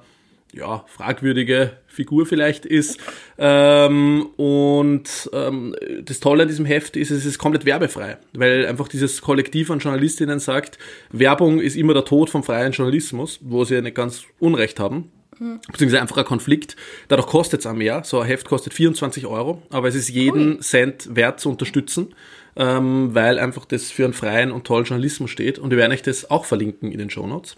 [0.53, 2.99] ja, fragwürdige Figur vielleicht ist.
[3.39, 5.75] Ähm, und ähm,
[6.05, 9.79] das Tolle an diesem Heft ist, es ist komplett werbefrei, weil einfach dieses Kollektiv an
[9.79, 10.79] Journalistinnen sagt,
[11.11, 15.11] Werbung ist immer der Tod vom freien Journalismus, wo sie ja nicht ganz Unrecht haben.
[15.73, 16.77] Beziehungsweise einfach ein Konflikt.
[17.09, 18.03] Dadurch kostet es auch mehr.
[18.05, 20.61] So ein Heft kostet 24 Euro, aber es ist jeden Ui.
[20.61, 22.15] Cent wert zu unterstützen,
[22.57, 25.59] ähm, weil einfach das für einen freien und tollen Journalismus steht.
[25.59, 27.57] Und wir werden euch das auch verlinken in den Shownotes.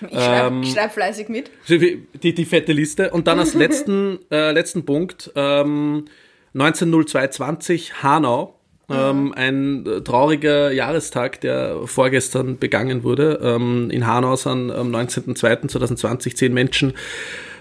[0.00, 1.50] Ich schreibe Ähm, schreib fleißig mit.
[1.68, 3.10] Die, die fette Liste.
[3.10, 6.06] Und dann als letzten, äh, letzten Punkt, ähm,
[6.54, 8.58] 19.02.20 Hanau.
[8.90, 13.40] Ähm, ein äh, trauriger Jahrestag, der vorgestern begangen wurde.
[13.42, 16.92] Ähm, in Hanau sind am 19.02.2020 zehn Menschen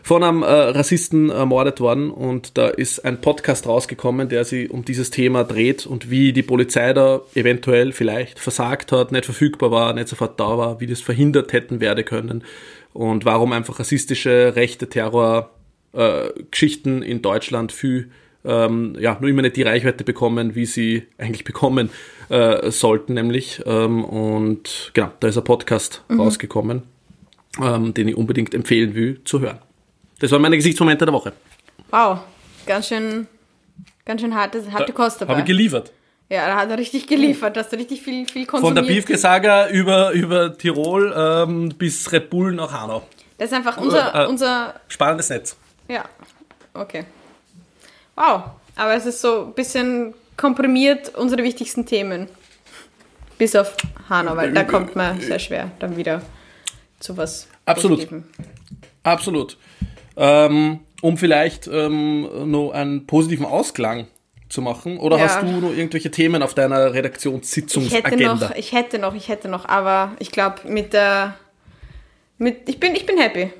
[0.04, 4.86] von einem äh, Rassisten ermordet worden und da ist ein Podcast rausgekommen, der sich um
[4.86, 9.94] dieses Thema dreht und wie die Polizei da eventuell vielleicht versagt hat, nicht verfügbar war,
[9.94, 12.44] nicht sofort da war, wie das verhindert hätten werden können
[12.94, 15.52] und warum einfach rassistische, rechte Terror
[15.94, 16.30] äh,
[16.84, 18.12] in Deutschland viel
[18.44, 21.90] ähm, ja, nur immer nicht die Reichweite bekommen, wie sie eigentlich bekommen
[22.30, 23.62] äh, sollten, nämlich.
[23.66, 26.84] Ähm, und genau, da ist ein Podcast rausgekommen,
[27.62, 29.60] ähm, den ich unbedingt empfehlen will zu hören.
[30.22, 31.34] Das waren meine Gesichtsmomente der Woche.
[31.90, 32.20] Wow,
[32.68, 33.28] ganz schön,
[34.06, 35.32] ganz schön harte, harte Kost dabei.
[35.34, 35.92] Habe ich geliefert.
[36.30, 38.78] ja, da hat er richtig geliefert, da hast du richtig viel, viel Von konsumiert.
[38.88, 43.02] der Beefgesager über, über Tirol ähm, bis Red Bull nach Hanau.
[43.40, 44.28] Das ist einfach unser, Äh, äh.
[44.28, 45.58] unser, Spannendes Netz.
[45.88, 46.06] ja,
[46.76, 47.06] okay.
[48.16, 48.44] Wow,
[48.76, 52.28] aber es ist so ein bisschen komprimiert unsere wichtigsten Themen.
[53.40, 53.76] Bis auf
[54.08, 56.22] Hanau, weil da kommt man sehr schwer dann wieder
[57.00, 57.98] zu was Absolut.
[57.98, 58.24] Positivem.
[59.02, 59.58] Absolut.
[60.18, 64.08] Ähm, um vielleicht ähm, noch einen positiven Ausklang
[64.50, 64.98] zu machen.
[64.98, 65.24] Oder Ja.
[65.24, 68.36] hast du noch irgendwelche Themen auf deiner Ich hätte Redaktionssitzungsagenda?
[68.36, 71.36] noch, ich hätte noch, ich hätte noch, aber ich glaube mit der,
[72.38, 73.52] mit, ich bin, ich bin happy.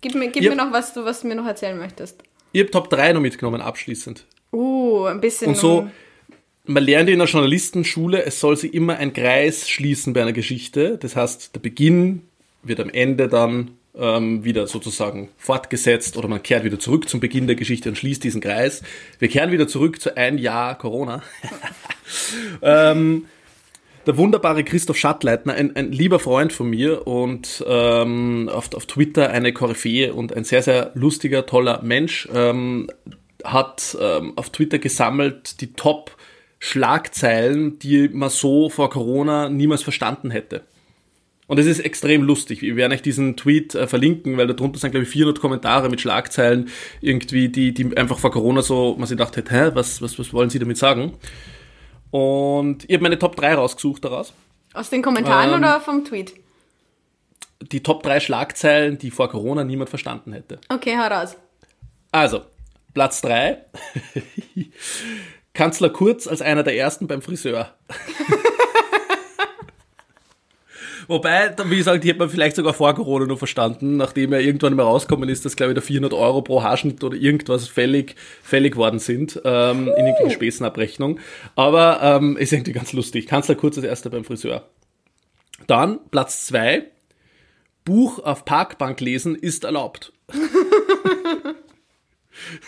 [0.00, 2.22] Gib mir, gib mir noch was, du, was du mir noch erzählen möchtest.
[2.52, 4.24] Ich habe Top 3 noch mitgenommen, abschließend.
[4.52, 5.48] Uh, ein bisschen.
[5.48, 5.90] Und so,
[6.64, 10.98] man lernt in der Journalistenschule, es soll sich immer ein Kreis schließen bei einer Geschichte.
[10.98, 12.22] Das heißt, der Beginn
[12.62, 17.46] wird am Ende dann ähm, wieder sozusagen fortgesetzt oder man kehrt wieder zurück zum Beginn
[17.46, 18.82] der Geschichte und schließt diesen Kreis.
[19.18, 21.22] Wir kehren wieder zurück zu ein Jahr Corona.
[22.62, 23.26] ähm,
[24.06, 29.30] der wunderbare Christoph Schattleitner, ein, ein lieber Freund von mir und ähm, auf, auf Twitter
[29.30, 32.88] eine Koryphäe und ein sehr, sehr lustiger, toller Mensch, ähm,
[33.42, 40.62] hat ähm, auf Twitter gesammelt die Top-Schlagzeilen, die man so vor Corona niemals verstanden hätte.
[41.48, 42.62] Und es ist extrem lustig.
[42.62, 46.00] Wir werden euch diesen Tweet äh, verlinken, weil darunter sind, glaube ich, 400 Kommentare mit
[46.00, 46.68] Schlagzeilen,
[47.00, 50.32] irgendwie, die, die einfach vor Corona so, man sich gedacht hat, hä, was, was, was
[50.32, 51.12] wollen sie damit sagen?
[52.10, 54.32] Und ich habe meine Top 3 rausgesucht daraus.
[54.74, 56.34] aus den Kommentaren ähm, oder vom Tweet?
[57.60, 60.60] Die Top 3 Schlagzeilen, die vor Corona niemand verstanden hätte.
[60.68, 61.36] Okay, hau raus.
[62.10, 62.42] Also,
[62.92, 63.64] Platz 3.
[65.54, 67.74] Kanzler Kurz als einer der ersten beim Friseur.
[71.08, 74.74] Wobei, wie gesagt, die hätte man vielleicht sogar vor Corona nur verstanden, nachdem er irgendwann
[74.74, 78.76] mal rausgekommen ist, dass, glaube ich, da 400 Euro pro Haarschnitt oder irgendwas fällig, fällig
[78.76, 81.20] worden sind, ähm, in irgendeiner Späßenabrechnung.
[81.54, 83.26] Aber ähm, ist irgendwie ganz lustig.
[83.26, 84.68] Kanzler Kurz als erster beim Friseur.
[85.66, 86.84] Dann Platz 2.
[87.84, 90.12] Buch auf Parkbank lesen ist erlaubt.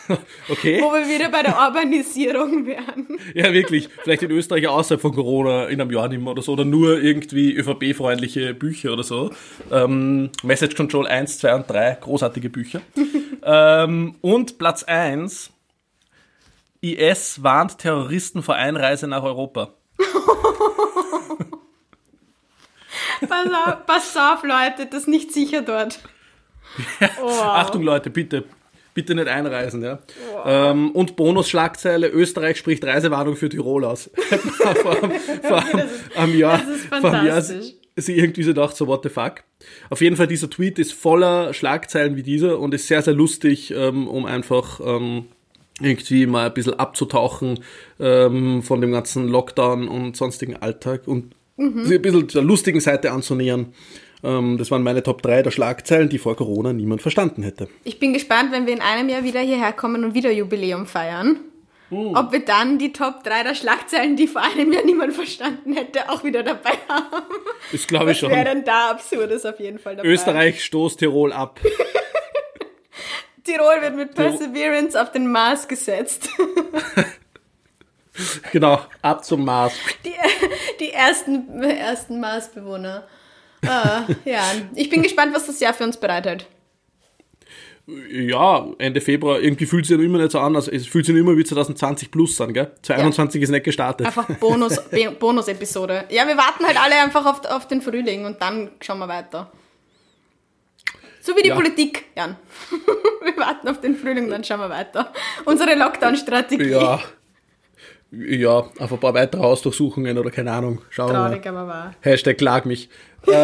[0.49, 0.81] okay.
[0.81, 3.19] Wo wir wieder bei der Urbanisierung wären.
[3.35, 3.89] Ja, wirklich.
[4.03, 6.53] Vielleicht in Österreich außerhalb von Corona in einem Jahr nicht mehr oder so.
[6.53, 9.31] Oder nur irgendwie ÖVP-freundliche Bücher oder so.
[9.71, 12.81] Ähm, Message Control 1, 2 und 3, großartige Bücher.
[13.45, 15.51] ähm, und Platz 1.
[16.81, 19.75] IS warnt Terroristen vor Einreise nach Europa.
[23.21, 25.99] Pass auf, pass auf, Leute, das ist nicht sicher dort.
[27.21, 27.29] Oh.
[27.29, 28.45] Achtung Leute, bitte.
[28.99, 30.01] Bitte nicht einreisen, ja.
[30.45, 34.11] Ähm, und Bonus-Schlagzeile, Österreich spricht Reisewarnung für Tirol aus.
[34.83, 34.97] vor,
[35.43, 35.65] vor
[36.17, 37.75] am Jahr, das ist fantastisch.
[37.95, 39.45] sie irgendwie so dachte, so what the fuck.
[39.89, 43.71] Auf jeden Fall, dieser Tweet ist voller Schlagzeilen wie dieser und ist sehr, sehr lustig,
[43.71, 45.27] ähm, um einfach ähm,
[45.81, 47.61] irgendwie mal ein bisschen abzutauchen
[48.01, 53.13] ähm, von dem ganzen Lockdown und sonstigen Alltag und sich ein bisschen der lustigen Seite
[53.13, 53.73] anzunähern.
[54.25, 57.69] Ähm, das waren meine Top 3 der Schlagzeilen, die vor Corona niemand verstanden hätte.
[57.85, 61.41] Ich bin gespannt, wenn wir in einem Jahr wieder hierher kommen und wieder Jubiläum feiern.
[61.91, 62.15] Uh.
[62.15, 66.11] Ob wir dann die Top 3 der Schlagzeilen, die vor einem Jahr niemand verstanden hätte,
[66.11, 67.25] auch wieder dabei haben.
[67.73, 68.57] Das glaube ich Was wäre schon.
[68.57, 70.09] denn da Absurdes auf jeden Fall dabei?
[70.09, 71.59] Österreich stoßt Tirol ab.
[73.45, 76.29] Tirol wird mit Perseverance auf den Mars gesetzt.
[78.53, 79.73] genau, ab zum Mars.
[80.05, 80.13] Die,
[80.81, 83.09] die ersten, ersten Marsbewohner.
[83.67, 84.43] Ah, ja,
[84.75, 86.47] ich bin gespannt, was das Jahr für uns bereitet.
[88.11, 91.17] Ja, Ende Februar, irgendwie fühlt sich ja immer nicht so an, also es fühlt sich
[91.17, 92.71] immer wie 2020 plus an, gell?
[92.83, 94.07] 2021 ist nicht gestartet.
[94.07, 94.79] Einfach Bonus,
[95.19, 96.05] Bonus-Episode.
[96.11, 99.51] Ja, wir warten halt alle einfach auf, auf den Frühling und dann schauen wir weiter.
[101.23, 101.55] So wie die Ja.
[101.55, 102.37] Politik, Jan.
[103.23, 105.11] wir warten auf den Frühling, dann schauen wir weiter.
[105.47, 106.69] Unsere Lockdown-Strategie.
[106.69, 107.01] Ja.
[108.11, 110.81] Ja, auf ein paar weitere Hausdurchsuchungen oder keine Ahnung.
[110.89, 111.29] Schauen wir mal.
[111.29, 111.95] Traurig, aber wahr.
[112.01, 112.89] Hashtag klag mich.
[113.27, 113.37] Gut,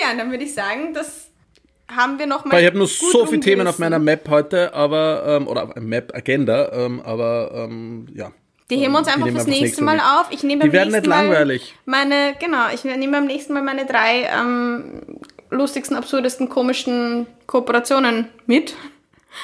[0.00, 1.28] Jan, dann würde ich sagen, das
[1.88, 2.52] haben wir nochmal.
[2.52, 6.72] Weil ich habe noch so viele Themen auf meiner Map heute, aber, ähm, oder Map-Agenda,
[6.72, 8.32] ähm, aber, ähm, ja.
[8.70, 10.28] Die heben wir uns einfach fürs nächste Mal auf.
[10.30, 11.74] Ich nehme Die beim werden nächsten nicht Mal langweilig.
[11.84, 15.02] Meine, genau, ich nehme beim nächsten Mal meine drei ähm,
[15.50, 18.74] lustigsten, absurdesten, komischen Kooperationen mit.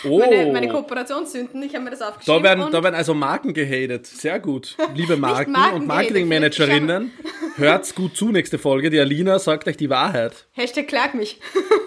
[0.05, 2.43] Oh, Meine, meine Kooperationssünden, ich habe mir das aufgeschrieben.
[2.43, 4.07] da werden, da werden also Marken gehatet.
[4.07, 4.77] Sehr gut.
[4.95, 7.11] Liebe Marken Marken und Marketingmanagerinnen,
[7.59, 8.91] hört's gut zu nächste Folge.
[8.91, 10.47] Die Alina sagt euch die Wahrheit.
[10.53, 11.41] Hashtag klag mich.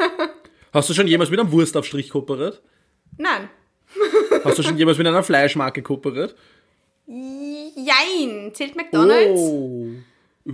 [0.73, 2.61] Hast du schon jemals mit einem Wurstaufstrich kooperiert?
[3.17, 3.49] Nein.
[4.43, 6.35] Hast du schon jemals mit einer Fleischmarke kooperiert?
[7.07, 8.51] Jein.
[8.53, 9.39] Zählt McDonalds?
[9.39, 9.87] Oh.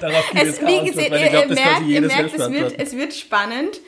[0.00, 2.74] Darauf Es, wie gesagt, ihr, ihr merkt, ihr merkt es, wird, wird.
[2.78, 3.80] es wird spannend.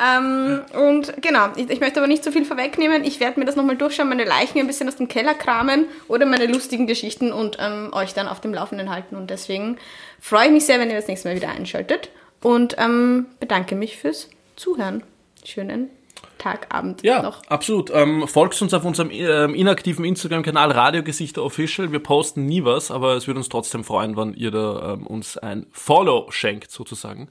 [0.00, 3.04] Ähm, und genau, ich, ich möchte aber nicht so viel vorwegnehmen.
[3.04, 6.24] Ich werde mir das nochmal durchschauen, meine Leichen ein bisschen aus dem Keller kramen oder
[6.24, 9.16] meine lustigen Geschichten und ähm, euch dann auf dem Laufenden halten.
[9.16, 9.76] Und deswegen
[10.20, 12.10] freue ich mich sehr, wenn ihr das nächste Mal wieder einschaltet.
[12.42, 15.02] Und ähm, bedanke mich fürs Zuhören.
[15.44, 15.90] Schönen
[16.38, 17.42] Tag, Abend Ja, noch.
[17.48, 17.90] absolut.
[17.92, 21.90] Ähm, folgt uns auf unserem ähm, inaktiven Instagram-Kanal Radiogesichter Official.
[21.90, 25.36] Wir posten nie was, aber es würde uns trotzdem freuen, wenn ihr da ähm, uns
[25.36, 27.28] ein Follow schenkt, sozusagen.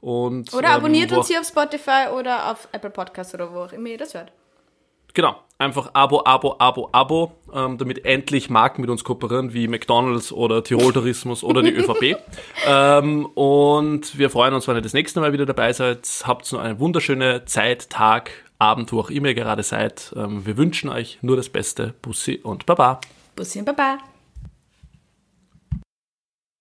[0.00, 3.60] Und, Oder ähm, abonniert wo uns hier auf Spotify oder auf Apple Podcasts oder wo
[3.60, 4.32] auch immer ihr das hört.
[5.12, 10.32] Genau, einfach Abo, Abo, Abo, Abo, ähm, damit endlich Marken mit uns kooperieren, wie McDonalds
[10.32, 12.16] oder Tirol Tourismus oder die ÖVP.
[12.66, 16.06] ähm, und wir freuen uns, wenn ihr das nächste Mal wieder dabei seid.
[16.24, 20.14] Habt noch eine wunderschöne Zeit, Tag, Abend, wo auch immer ihr gerade seid.
[20.16, 21.94] Ähm, wir wünschen euch nur das Beste.
[22.02, 23.00] Bussi und Baba.
[23.34, 23.98] Bussi und Baba.